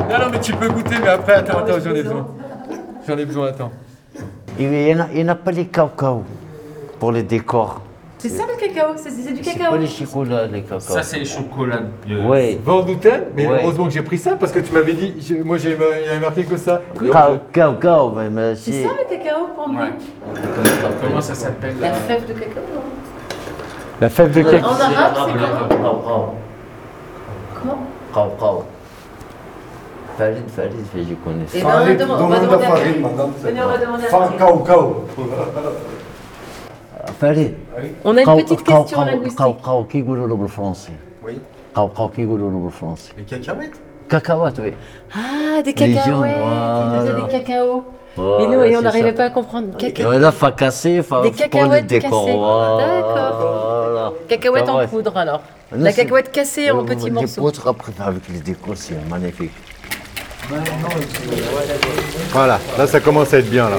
Non, 0.10 0.26
non, 0.26 0.32
mais 0.32 0.40
tu 0.40 0.54
peux 0.54 0.70
goûter, 0.70 0.96
mais 1.02 1.10
après, 1.10 1.34
attends, 1.34 1.60
attends, 1.60 1.80
j'en 1.84 1.92
ai 1.96 2.04
besoin. 2.04 2.28
J'en 3.08 3.18
ai 3.18 3.26
besoin, 3.26 3.48
attends. 3.50 3.72
Il 4.60 4.70
n'y 4.70 4.94
en, 5.24 5.28
a 5.28 5.36
pas 5.36 5.52
les 5.52 5.66
cacao 5.66 6.24
pour 7.00 7.12
les 7.12 7.24
décors. 7.24 7.82
C'est 8.24 8.30
ça 8.30 8.44
le 8.48 8.56
cacao 8.58 8.94
C'est 8.96 9.10
c'est 9.10 9.34
du 9.34 9.44
C'est 9.44 9.52
cacao 9.60 9.72
pas 9.72 9.78
les 9.78 9.86
chocolats, 9.88 10.46
les 10.48 10.62
cacao. 10.62 10.80
Ça, 10.80 11.04
c'est 11.04 11.20
les 11.20 11.26
chocolats. 11.26 11.82
En 12.66 12.82
douter, 12.84 13.12
mais 13.36 13.46
Ouais. 13.46 13.60
heureusement 13.62 13.84
que 13.88 13.92
j'ai 13.92 14.02
pris 14.02 14.18
ça 14.18 14.38
parce 14.40 14.54
que 14.54 14.60
tu 14.60 14.72
m'avais 14.72 14.94
dit, 14.94 15.42
moi 15.44 15.58
avait 15.58 16.20
marqué 16.22 16.46
que 16.46 16.56
ça. 16.56 16.82
Cacao, 16.98 17.40
cacao, 17.52 18.12
mais, 18.16 18.56
C'est 18.56 18.72
c'est. 18.72 18.84
ça 18.84 18.90
le 18.98 19.18
cacao 19.18 19.48
pour 19.54 19.68
moi 19.68 19.88
Comment 21.02 21.20
ça 21.20 21.36
s'appelle 21.36 21.76
La 21.82 21.92
fève 21.92 22.26
de 22.26 22.32
cacao 22.32 22.62
La 24.00 24.10
fève 24.10 24.32
de 24.32 24.40
En 24.40 24.52
cacao. 24.52 24.70
arabe, 24.70 25.14
c'est 25.26 25.34
comment 25.76 26.00
Cacao. 26.00 26.34
Comment? 27.62 27.78
Cacao. 28.14 28.64
Farid, 30.18 30.48
Farid, 30.48 30.86
je 30.96 31.14
connais 31.16 31.48
ça. 31.48 31.58
Eh 31.58 31.62
ben, 31.62 32.08
on 32.10 32.28
va 32.28 32.40
demander- 32.40 32.54
à 32.56 32.60
Farid. 32.60 33.04
Venez, 33.44 33.62
on 33.62 33.68
va 33.68 33.78
demander 33.80 34.06
à 34.06 34.08
Farid. 34.08 34.40
Farid. 37.20 37.54
On 38.06 38.16
a 38.18 38.22
une 38.22 38.44
petite 38.44 38.64
question 38.64 39.02
linguistique. 39.06 39.38
Cacao, 39.38 39.84
qui 39.86 40.02
goûte 40.02 40.20
le 40.28 40.48
français 40.48 40.92
Oui. 41.26 41.40
Cacao, 41.76 42.08
qui 42.10 42.24
goûte 42.24 42.40
le 42.42 42.70
français 42.70 43.14
Les 43.18 43.24
cacahuètes 43.24 43.80
Cacahuètes, 44.10 44.60
oui. 44.62 44.74
Ah, 45.16 45.62
des 45.62 45.70
Les 45.72 45.74
cacahuètes 45.74 46.06
jaunes, 46.06 46.28
Ils 46.28 47.00
faisaient 47.00 47.12
voilà. 47.12 47.28
des 47.28 47.32
cacaos. 47.32 47.84
Voilà, 48.16 48.44
et 48.44 48.48
nous, 48.48 48.62
et 48.64 48.76
on 48.76 48.80
c'est 48.80 48.84
n'arrivait 48.84 49.10
ça. 49.12 49.14
pas 49.18 49.24
à 49.26 49.30
comprendre. 49.32 49.68
Caca- 49.78 50.08
Ouais, 50.08 50.20
Là, 50.20 50.32
faut 50.32 50.52
casser, 50.52 51.02
faut 51.02 51.22
Des 51.22 51.32
faut 51.32 51.50
pour 51.50 51.62
le 51.62 51.68
cacahuètes 51.70 51.88
décor. 51.88 52.26
cassées. 52.26 52.38
Voilà. 52.38 52.86
D'accord. 52.86 54.14
Cacahuètes 54.28 54.64
en 54.64 54.66
Cacahuètes. 54.68 54.90
poudre 54.92 55.18
alors. 55.18 55.42
Là, 55.72 55.78
La 55.78 55.92
c'est- 55.92 56.04
cacahuète 56.04 56.32
cassée 56.32 56.70
en 56.72 56.84
petits 56.86 57.06
les 57.06 57.12
morceaux. 57.12 57.42
poutres 57.42 57.68
après 57.68 57.92
avec 58.00 58.22
les 58.30 58.40
décors, 58.40 58.74
c'est 58.76 58.96
magnifique. 59.10 59.52
Voilà, 62.32 62.60
là 62.78 62.86
ça 62.86 63.00
commence 63.00 63.34
à 63.34 63.38
être 63.40 63.50
bien 63.50 63.70
là. 63.70 63.78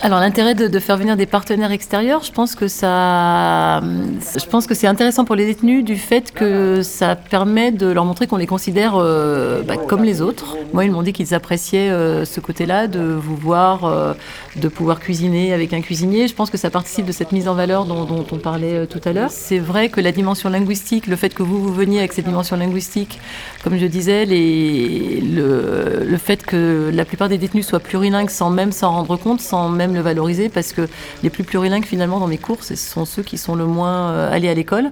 Alors 0.00 0.20
l'intérêt 0.20 0.54
de, 0.54 0.78
faire 0.78 0.96
venir 0.96 1.16
des 1.16 1.26
partenaires 1.26 1.72
extérieurs, 1.72 2.22
je 2.22 2.30
pense 2.30 2.54
que 2.54 2.68
ça, 2.68 3.80
je 3.80 4.46
pense 4.48 4.68
que 4.68 4.74
c'est 4.74 4.86
intéressant 4.86 5.24
pour 5.24 5.34
les 5.34 5.44
détenus 5.44 5.84
du 5.84 5.96
fait 5.96 6.32
que 6.32 6.82
ça 6.82 7.16
permet 7.16 7.72
de 7.72 7.88
leur 7.88 8.04
montrer 8.04 8.28
qu'on 8.28 8.36
les 8.36 8.46
considère 8.46 8.94
euh, 8.94 9.62
bah, 9.62 9.76
comme 9.76 10.04
les 10.04 10.22
autres. 10.22 10.56
Moi, 10.72 10.84
ils 10.84 10.92
m'ont 10.92 11.02
dit 11.02 11.12
qu'ils 11.12 11.34
appréciaient 11.34 11.90
euh, 11.90 12.24
ce 12.24 12.38
côté-là, 12.38 12.86
de 12.86 13.00
vous 13.00 13.34
voir, 13.34 13.84
euh, 13.86 14.14
de 14.56 14.68
pouvoir 14.68 15.00
cuisiner 15.00 15.52
avec 15.52 15.72
un 15.72 15.80
cuisinier. 15.80 16.28
Je 16.28 16.34
pense 16.34 16.50
que 16.50 16.58
ça 16.58 16.70
participe 16.70 17.04
de 17.04 17.12
cette 17.12 17.32
mise 17.32 17.48
en 17.48 17.54
valeur 17.54 17.84
dont, 17.84 18.24
on 18.30 18.38
parlait 18.38 18.86
tout 18.86 19.00
à 19.04 19.12
l'heure. 19.12 19.30
C'est 19.30 19.58
vrai 19.58 19.88
que 19.88 20.00
la 20.00 20.12
dimension 20.12 20.48
linguistique, 20.48 21.08
le 21.08 21.16
fait 21.16 21.34
que 21.34 21.42
vous 21.42 21.60
vous 21.60 21.74
veniez 21.74 21.98
avec 21.98 22.12
cette 22.12 22.26
dimension 22.26 22.56
linguistique, 22.56 23.20
comme 23.64 23.76
je 23.76 23.86
disais, 23.86 24.26
le, 24.26 26.04
le 26.04 26.16
fait 26.18 26.44
que 26.44 26.90
la 26.94 27.04
plupart 27.04 27.28
des 27.28 27.38
détenus 27.38 27.66
soient 27.66 27.80
plurilingues 27.80 28.30
sans 28.30 28.50
même 28.50 28.70
s'en 28.70 28.92
rendre 28.92 29.16
compte, 29.16 29.40
sans 29.40 29.68
même 29.68 29.87
le 29.94 30.00
valoriser, 30.00 30.48
parce 30.48 30.72
que 30.72 30.88
les 31.22 31.30
plus 31.30 31.44
plurilingues 31.44 31.84
finalement 31.84 32.20
dans 32.20 32.26
mes 32.26 32.38
cours, 32.38 32.62
ce 32.64 32.76
sont 32.76 33.04
ceux 33.04 33.22
qui 33.22 33.38
sont 33.38 33.54
le 33.54 33.66
moins 33.66 34.10
euh, 34.10 34.32
allés 34.32 34.48
à 34.48 34.54
l'école, 34.54 34.90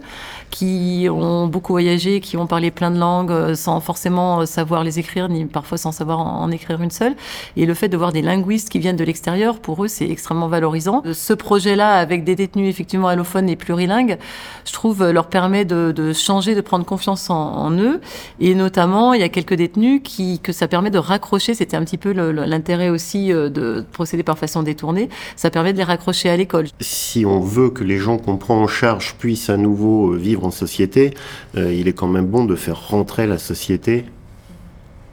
qui 0.50 1.08
ont 1.10 1.46
beaucoup 1.46 1.72
voyagé, 1.72 2.20
qui 2.20 2.36
ont 2.36 2.46
parlé 2.46 2.70
plein 2.70 2.90
de 2.90 2.98
langues 2.98 3.30
euh, 3.30 3.54
sans 3.54 3.80
forcément 3.80 4.40
euh, 4.40 4.46
savoir 4.46 4.84
les 4.84 4.98
écrire, 4.98 5.28
ni 5.28 5.44
parfois 5.44 5.78
sans 5.78 5.92
savoir 5.92 6.20
en, 6.20 6.50
écrire 6.50 6.80
une 6.80 6.90
seule. 6.90 7.14
Et 7.56 7.66
le 7.66 7.74
fait 7.74 7.88
de 7.88 7.96
voir 7.96 8.12
des 8.12 8.22
linguistes 8.22 8.68
qui 8.68 8.78
viennent 8.78 8.96
de 8.96 9.04
l'extérieur, 9.04 9.60
pour 9.60 9.84
eux, 9.84 9.88
c'est 9.88 10.08
extrêmement 10.08 10.48
valorisant. 10.48 11.02
Euh, 11.06 11.14
Ce 11.14 11.32
projet-là, 11.32 11.94
avec 11.94 12.24
des 12.24 12.34
détenus 12.34 12.68
effectivement 12.68 13.08
allophones 13.08 13.48
et 13.48 13.56
plurilingues, 13.56 14.18
je 14.64 14.72
trouve 14.72 15.10
leur 15.10 15.26
permet 15.26 15.64
de, 15.64 16.12
changer, 16.12 16.54
de 16.54 16.60
prendre 16.60 16.84
confiance 16.84 17.30
en, 17.30 17.34
en 17.34 17.70
eux. 17.72 18.00
Et 18.40 18.54
notamment, 18.54 19.12
il 19.12 19.20
y 19.20 19.24
a 19.24 19.28
quelques 19.28 19.54
détenus 19.54 20.00
qui, 20.02 20.40
que 20.40 20.52
ça 20.52 20.68
permet 20.68 20.90
de 20.90 20.98
raccrocher. 20.98 21.54
C'était 21.54 21.76
un 21.76 21.84
petit 21.84 21.98
peu 21.98 22.12
l'intérêt 22.12 22.88
aussi 22.88 23.28
de 23.28 23.84
procéder 23.92 24.22
par 24.22 24.38
façon 24.38 24.62
détournée. 24.62 25.08
Ça 25.36 25.50
permet 25.50 25.72
de 25.72 25.78
les 25.78 25.84
raccrocher 25.84 26.30
à 26.30 26.36
l'école. 26.36 26.66
Si 26.80 27.24
on 27.26 27.40
veut 27.40 27.70
que 27.70 27.84
les 27.84 27.98
gens 27.98 28.18
qu'on 28.18 28.36
prend 28.36 28.56
en 28.62 28.66
charge 28.66 29.14
puissent 29.18 29.50
à 29.50 29.56
nouveau 29.56 30.12
euh, 30.12 30.16
en 30.44 30.50
société, 30.50 31.14
euh, 31.56 31.72
il 31.72 31.88
est 31.88 31.92
quand 31.92 32.08
même 32.08 32.26
bon 32.26 32.44
de 32.44 32.56
faire 32.56 32.88
rentrer 32.88 33.26
la 33.26 33.38
société 33.38 34.04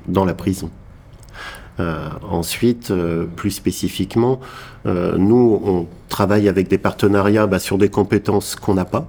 dans 0.07 0.25
la 0.25 0.33
prison. 0.33 0.69
Euh, 1.79 2.09
ensuite, 2.29 2.91
euh, 2.91 3.25
plus 3.25 3.51
spécifiquement, 3.51 4.39
nous, 4.86 5.62
on 5.63 5.88
travaille 6.09 6.49
avec 6.49 6.67
des 6.67 6.77
partenariats 6.77 7.47
bah, 7.47 7.59
sur 7.59 7.77
des 7.77 7.89
compétences 7.89 8.55
qu'on 8.55 8.73
n'a 8.73 8.83
pas. 8.83 9.07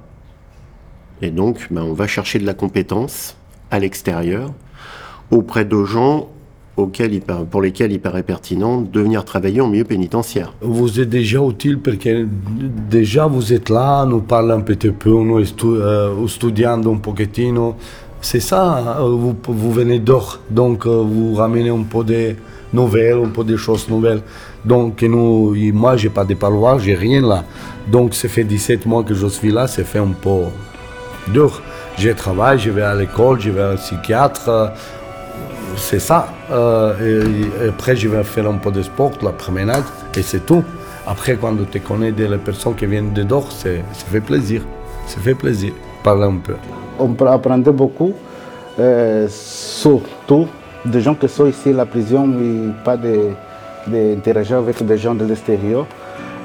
Et 1.21 1.31
donc, 1.31 1.67
bah, 1.71 1.83
on 1.85 1.95
va 1.95 2.07
chercher 2.07 2.39
de 2.39 2.47
la 2.47 2.55
compétence 2.55 3.37
à 3.73 3.81
l'extérieur, 3.81 4.53
auprès 5.33 5.65
de 5.65 5.85
gens 5.85 6.29
par- 7.27 7.45
pour 7.45 7.63
lesquels 7.63 7.93
il 7.93 8.01
paraît 8.01 8.23
pertinent 8.23 8.81
de 8.81 9.01
venir 9.01 9.25
travailler 9.25 9.61
en 9.61 9.69
milieu 9.69 9.85
pénitentiaire. 9.85 10.53
Vous 10.61 11.01
êtes 11.01 11.09
déjà 11.09 11.39
utile 11.41 11.79
parce 11.79 11.97
que 11.97 12.27
déjà 12.91 13.27
vous 13.27 13.53
êtes 13.53 13.69
là, 13.69 14.05
nous 14.07 14.21
parlez 14.21 14.53
un 14.53 14.61
petit 14.61 14.91
peu, 14.91 15.11
nous 15.11 15.41
euh, 15.65 16.27
studiando 16.27 16.93
un 16.93 16.97
pochettino. 16.97 17.77
C'est 18.21 18.41
ça, 18.41 18.99
euh, 19.01 19.35
vous, 19.47 19.73
venez 19.73 19.99
dehors, 19.99 20.41
donc 20.51 20.87
euh, 20.87 21.05
vous 21.07 21.35
ramenez 21.35 21.69
un 21.69 21.83
peu 21.83 22.03
de 22.03 22.35
nouvelles, 22.73 23.19
un 23.23 23.29
peu 23.29 23.45
de 23.45 23.57
choses 23.57 23.89
nouvelles. 23.89 24.23
Donc 24.65 25.03
nous, 25.03 25.55
moi, 25.73 25.97
j'ai 25.97 26.09
pas 26.09 26.25
de 26.25 26.35
parloir, 26.35 26.79
j'ai 26.79 26.95
rien 26.95 27.21
là. 27.21 27.45
Donc 27.87 28.15
ça 28.15 28.29
fait 28.29 28.45
17 28.45 28.87
mois 28.87 29.03
que 29.05 29.15
je 29.15 29.27
suis 29.27 29.53
là, 29.53 29.67
c'est 29.67 29.85
fait 29.85 29.99
un 29.99 30.15
peu 30.21 30.45
dur. 31.29 31.61
Je 31.99 32.11
travaille, 32.11 32.59
je 32.59 32.71
vais 32.71 32.83
à 32.83 32.95
l'école, 32.95 33.41
je 33.41 33.51
vais 33.51 33.61
à 33.61 33.71
un 33.73 33.77
psychiatre. 33.77 34.73
C'est 35.77 35.99
ça. 35.99 36.29
Euh, 36.51 36.93
après, 37.69 37.97
je 37.97 38.09
vais 38.09 38.23
faire 38.25 38.49
un 38.49 38.55
peu 38.55 38.71
de 38.71 38.83
sport, 38.83 39.13
la 39.23 39.31
promenade, 39.31 39.85
et 40.17 40.23
c'est 40.23 40.45
tout. 40.47 40.63
Après, 41.07 41.37
quand 41.37 41.55
tu 41.71 41.81
connais 41.81 42.13
des 42.13 42.29
personnes 42.39 42.75
qui 42.75 42.87
viennent 42.87 43.13
de 43.13 43.23
dehors, 43.23 43.51
ça 43.53 43.71
fait 44.11 44.21
plaisir. 44.21 44.63
Ça 45.07 45.21
fait 45.21 45.35
plaisir. 45.35 45.73
Parler 46.03 46.25
un 46.25 46.37
peu. 46.37 46.55
On 46.99 47.09
peut 47.09 47.27
apprendre 47.27 47.73
beaucoup, 47.73 48.13
euh, 48.79 49.27
surtout 49.29 50.47
des 50.85 51.01
gens 51.01 51.15
qui 51.15 51.29
sont 51.29 51.47
ici 51.47 51.71
à 51.71 51.73
la 51.73 51.87
prison 51.87 52.31
et 52.33 52.85
pas 52.85 52.97
d'interagir 53.87 54.59
avec 54.59 54.85
des 54.85 54.99
gens 54.99 55.15
de 55.15 55.25
l'extérieur. 55.25 55.87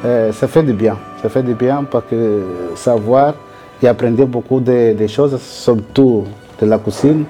Euh, 0.05 0.31
ça 0.31 0.47
fait 0.47 0.63
du 0.63 0.73
bien. 0.73 0.97
Ça 1.21 1.29
fait 1.29 1.43
du 1.43 1.53
bien 1.53 1.83
parce 1.83 2.05
que 2.09 2.43
savoir 2.75 3.33
et 3.81 3.87
apprendre 3.87 4.25
beaucoup 4.25 4.59
de, 4.59 4.93
de 4.93 5.07
choses, 5.07 5.37
surtout 5.41 6.25
de 6.59 6.65
la 6.65 6.77
cuisine, 6.77 7.25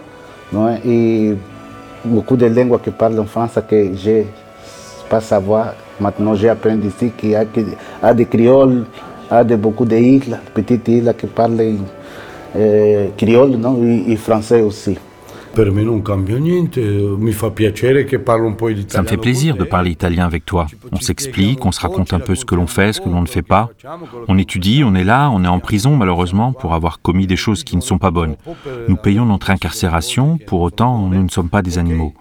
et 0.85 1.35
beaucoup 2.05 2.37
de 2.37 2.45
langues 2.47 2.79
qui 2.81 2.91
parlent 2.91 3.19
en 3.19 3.25
France 3.25 3.59
que 3.67 3.95
je 3.95 4.23
pas 5.09 5.21
savoir. 5.21 5.73
Maintenant, 5.99 6.35
j'ai 6.35 6.49
appris 6.49 6.77
ici 6.77 7.11
qu'il 7.17 7.31
y 7.31 7.35
a, 7.35 8.13
des 8.13 8.25
créoles, 8.25 8.85
a 9.29 9.43
de, 9.43 9.55
beaucoup 9.55 9.85
d'îles, 9.85 10.39
petites 10.53 10.87
îles 10.87 11.13
qui 11.17 11.25
parlent 11.27 11.59
eh, 12.57 13.09
créole 13.17 13.51
non? 13.57 13.77
et 13.83 14.15
français 14.15 14.61
aussi. 14.61 14.97
Ça 18.87 19.01
me 19.01 19.07
fait 19.07 19.17
plaisir 19.17 19.55
de 19.55 19.63
parler 19.63 19.91
italien 19.91 20.25
avec 20.25 20.45
toi. 20.45 20.67
On 20.91 20.99
s'explique, 20.99 21.65
on 21.65 21.71
se 21.71 21.79
raconte 21.79 22.13
un 22.13 22.19
peu 22.19 22.35
ce 22.35 22.45
que 22.45 22.55
l'on 22.55 22.67
fait, 22.67 22.93
ce 22.93 23.01
que 23.01 23.09
l'on 23.09 23.21
ne 23.21 23.27
fait 23.27 23.41
pas. 23.41 23.69
On 24.27 24.37
étudie, 24.37 24.83
on 24.85 24.95
est 24.95 25.03
là, 25.03 25.29
on 25.31 25.43
est 25.43 25.47
en 25.47 25.59
prison 25.59 25.95
malheureusement 25.95 26.53
pour 26.53 26.73
avoir 26.73 27.01
commis 27.01 27.27
des 27.27 27.35
choses 27.35 27.63
qui 27.63 27.75
ne 27.75 27.81
sont 27.81 27.97
pas 27.97 28.11
bonnes. 28.11 28.35
Nous 28.87 28.95
payons 28.95 29.25
notre 29.25 29.49
incarcération, 29.49 30.37
pour 30.37 30.61
autant 30.61 31.07
nous 31.07 31.23
ne 31.23 31.29
sommes 31.29 31.49
pas 31.49 31.61
des 31.61 31.77
animaux. 31.77 32.13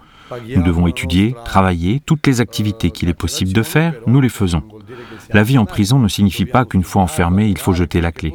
Nous 0.55 0.63
devons 0.63 0.87
étudier, 0.87 1.35
travailler, 1.45 2.01
toutes 2.05 2.27
les 2.27 2.41
activités 2.41 2.91
qu'il 2.91 3.09
est 3.09 3.15
possible 3.15 3.53
de 3.53 3.63
faire, 3.63 3.95
nous 4.07 4.21
les 4.21 4.29
faisons. 4.29 4.63
La 5.33 5.43
vie 5.43 5.59
en 5.59 5.67
prison 5.67 5.99
ne 5.99 6.09
signifie 6.09 6.45
pas 6.45 6.65
qu'une 6.65 6.85
fois 6.85 7.03
enfermé, 7.03 7.49
il 7.49 7.59
faut 7.59 7.73
jeter 7.73 8.01
la 8.01 8.13
clé. 8.13 8.35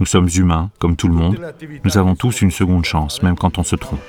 Nous 0.00 0.06
sommes 0.06 0.28
humains, 0.34 0.70
comme 0.78 0.96
tout 0.96 1.08
le 1.08 1.14
monde. 1.14 1.40
Nous 1.84 1.98
avons 1.98 2.14
tous 2.14 2.42
une 2.42 2.50
seconde 2.50 2.84
chance, 2.84 3.22
même 3.22 3.36
quand 3.36 3.58
on 3.58 3.62
se 3.62 3.76
trompe. 3.76 4.00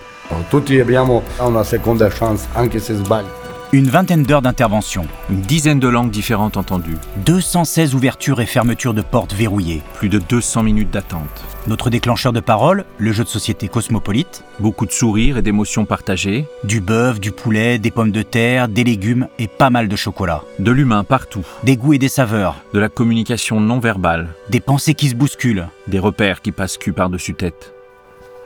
Seconda 1.64 2.10
chance, 2.10 2.48
se. 2.56 3.53
Une 3.74 3.90
vingtaine 3.90 4.22
d'heures 4.22 4.44
d'intervention. 4.44 5.08
Une 5.32 5.42
dizaine 5.42 5.80
de 5.80 5.88
langues 5.88 6.12
différentes 6.12 6.58
entendues. 6.58 7.00
216 7.26 7.96
ouvertures 7.96 8.40
et 8.40 8.46
fermetures 8.46 8.94
de 8.94 9.02
portes 9.02 9.34
verrouillées. 9.34 9.82
Plus 9.96 10.10
de 10.10 10.20
200 10.20 10.62
minutes 10.62 10.92
d'attente. 10.92 11.44
Notre 11.66 11.90
déclencheur 11.90 12.34
de 12.34 12.40
parole, 12.40 12.86
le 13.00 13.12
jeu 13.12 13.24
de 13.24 13.30
société 13.30 13.70
cosmopolite. 13.70 14.44
Beaucoup 14.60 14.86
de 14.86 14.92
sourires 14.92 15.38
et 15.38 15.42
d'émotions 15.42 15.86
partagées. 15.86 16.46
Du 16.64 16.82
bœuf, 16.82 17.20
du 17.20 17.32
poulet, 17.32 17.80
des 17.80 17.90
pommes 17.90 18.12
de 18.12 18.22
terre, 18.22 18.68
des 18.68 18.84
légumes 18.84 19.28
et 19.40 19.48
pas 19.48 19.72
mal 19.72 19.88
de 19.88 19.96
chocolat. 19.96 20.44
De 20.60 20.72
l'humain 20.72 21.04
partout. 21.04 21.44
Des 21.64 21.76
goûts 21.76 21.94
et 21.94 21.98
des 21.98 22.10
saveurs. 22.10 22.58
De 22.76 22.80
la 22.80 22.90
communication 22.90 23.60
non 23.60 23.80
verbale. 23.80 24.36
Des 24.50 24.60
pensées 24.60 24.94
qui 24.94 25.10
se 25.10 25.16
bousculent. 25.16 25.68
Des 25.88 25.98
repères 25.98 26.44
qui 26.44 26.52
passent 26.52 26.78
cul 26.78 26.94
par-dessus 26.94 27.34
tête. 27.34 27.74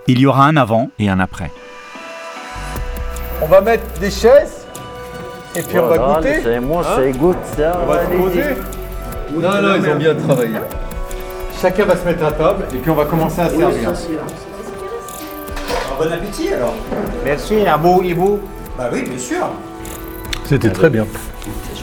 Il 0.07 0.19
y 0.21 0.25
aura 0.25 0.45
un 0.45 0.55
avant 0.55 0.89
et 0.99 1.09
un 1.09 1.19
après. 1.19 1.51
On 3.41 3.47
va 3.47 3.59
mettre 3.59 3.99
des 3.99 4.09
chaises 4.09 4.57
et 5.58 5.62
puis 5.64 5.80
on 5.80 5.88
va 5.88 5.97
goûter. 5.97 6.39
c'est 6.43 6.60
moi, 6.60 6.84
Hein 6.88 6.95
c'est 6.97 7.18
goûte 7.18 7.38
ça. 7.58 7.80
On 7.84 7.86
va 7.88 8.01
se 8.01 8.05
allez-y. 8.08 8.22
poser. 8.22 8.43
Non, 9.36 9.62
non, 9.62 9.76
ils 9.84 9.89
ont 9.91 9.95
bien 9.95 10.16
travaillé. 10.16 10.55
Chacun 11.62 11.86
va 11.86 11.95
se 11.97 12.05
mettre 12.05 12.24
à 12.26 12.32
table 12.32 12.66
et 12.74 12.78
puis 12.78 12.91
on 12.91 12.95
va 12.95 13.05
commencer 13.05 13.41
à 13.41 13.49
servir. 13.49 13.93
Bon 15.99 16.12
appétit 16.12 16.53
alors. 16.53 16.76
Merci, 17.26 17.66
à 17.66 17.78
vous 17.78 18.01
et 18.03 18.14
vous 18.14 18.39
Bah 18.78 18.89
oui, 18.93 19.01
bien 19.03 19.18
sûr. 19.18 19.49
C'était 20.45 20.70
très 20.70 20.89
bien. 20.89 21.05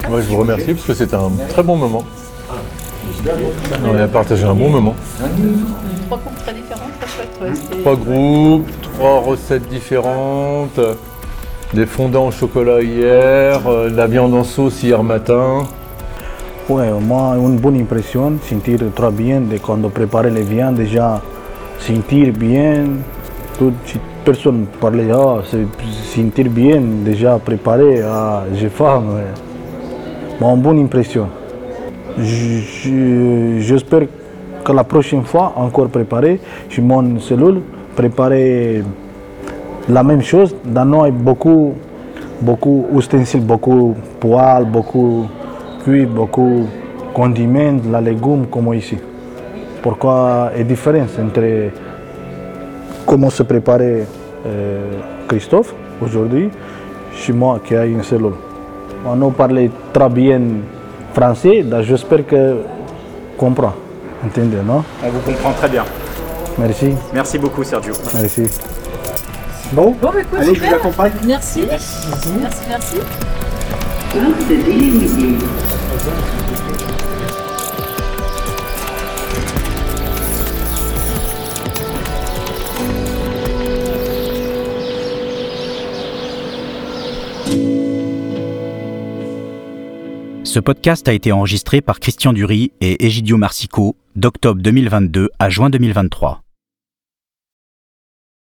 Moi, 0.09 0.21
je 0.21 0.27
vous 0.29 0.39
remercie 0.39 0.73
parce 0.75 0.87
que 0.87 0.95
c'était 0.95 1.17
un 1.17 1.31
très 1.49 1.63
bon 1.63 1.77
moment. 1.77 2.05
On 3.87 3.97
a 3.99 4.07
partagé 4.07 4.45
un 4.45 4.55
bon 4.55 4.69
moment. 4.71 4.95
Trois 6.07 6.19
coupes 6.19 6.37
très 6.45 6.53
ouais, 6.53 7.53
c'était- 7.55 7.81
Trois 7.81 7.97
groupes, 7.97 8.71
trois 8.83 9.21
recettes 9.21 9.69
différentes, 9.69 10.79
des 11.75 11.87
fondants 11.87 12.29
au 12.29 12.31
chocolat 12.31 12.81
hier, 12.81 13.61
euh, 13.67 13.91
de 13.91 13.97
la 13.97 14.07
viande 14.07 14.33
en 14.35 14.45
sauce 14.45 14.83
hier 14.83 15.03
matin. 15.03 15.65
Ouais, 16.69 16.89
moi, 17.01 17.35
une 17.37 17.57
bonne 17.59 17.81
impression, 17.81 18.35
sentir 18.49 18.79
très 18.95 19.11
bien 19.11 19.41
de 19.41 19.59
quand 19.59 19.79
on 19.85 19.91
préparait 19.91 20.31
les 20.31 20.43
viandes, 20.43 20.77
déjà 20.77 21.21
sentir 21.79 22.33
bien, 22.33 22.85
toute 23.59 23.75
personne 24.25 24.67
parlait, 24.81 25.11
ah, 25.13 25.43
sentir 26.15 26.49
bien, 26.49 26.81
déjà 27.05 27.39
préparé, 27.39 28.01
ah, 28.03 28.45
j'ai 28.55 28.69
faim. 28.69 29.03
ouais. 29.09 30.39
Bon, 30.41 30.57
bonne 30.57 30.79
impression. 30.79 31.27
J'espère 32.17 34.03
que 34.65 34.73
la 34.73 34.85
prochaine 34.85 35.25
fois, 35.25 35.53
encore 35.57 35.89
préparé, 35.89 36.41
je 36.71 36.81
mon 36.81 37.19
cellule, 37.19 37.61
préparer 37.97 38.83
la 39.89 40.03
même 40.03 40.23
chose. 40.23 40.55
Dans 40.65 40.85
nous, 40.85 41.05
il 41.05 41.05
y 41.05 41.09
a 41.09 41.11
beaucoup, 41.11 41.75
beaucoup 42.41 42.87
d'ustensiles, 42.93 43.41
beaucoup 43.45 43.95
poêles, 44.21 44.65
beaucoup 44.65 45.27
cuits, 45.85 46.07
beaucoup 46.07 46.67
condiments, 47.13 47.81
la 47.91 48.01
légumes 48.01 48.47
comme 48.51 48.73
ici. 48.75 48.99
Pourquoi 49.83 50.51
est 50.57 50.65
différence 50.65 51.11
entre 51.19 51.71
comment 53.07 53.31
se 53.31 53.43
préparait 53.43 54.07
euh, 54.47 54.93
Christophe 55.29 55.75
aujourd'hui 56.03 56.51
chez 57.15 57.33
moi 57.33 57.61
qui 57.65 57.77
a 57.77 57.85
une 57.87 58.03
cellule. 58.03 58.33
On 59.07 59.17
nous 59.17 59.31
parlait 59.31 59.71
très 59.93 60.09
bien 60.09 60.41
français, 61.13 61.63
donc 61.63 61.83
j'espère 61.83 62.27
que 62.27 62.57
comprend. 63.37 63.75
Entendez, 64.25 64.57
non? 64.67 64.83
On 65.05 65.09
vous 65.11 65.21
comprend 65.21 65.53
très 65.53 65.69
bien. 65.69 65.85
Merci. 66.59 66.95
Merci 67.13 67.39
beaucoup, 67.39 67.63
Sergio. 67.63 67.93
Merci. 68.15 68.45
Bon, 69.73 69.91
Bon, 70.01 70.11
bah, 70.13 70.21
écoute, 70.21 70.39
allez, 70.39 70.55
je 70.55 70.61
vous 70.61 70.75
accompagne. 70.75 71.13
Merci. 71.27 71.65
Merci, 71.69 71.99
merci. 72.69 72.97
Ce 90.45 90.61
podcast 90.61 91.09
a 91.09 91.13
été 91.13 91.33
enregistré 91.33 91.81
par 91.81 91.99
Christian 91.99 92.33
Dury 92.33 92.71
et 92.81 93.05
Egidio 93.05 93.37
Marsico 93.37 93.97
d'octobre 94.15 94.63
2022 94.63 95.31
à 95.41 95.51
juin 95.51 95.69
2023. 95.69 96.44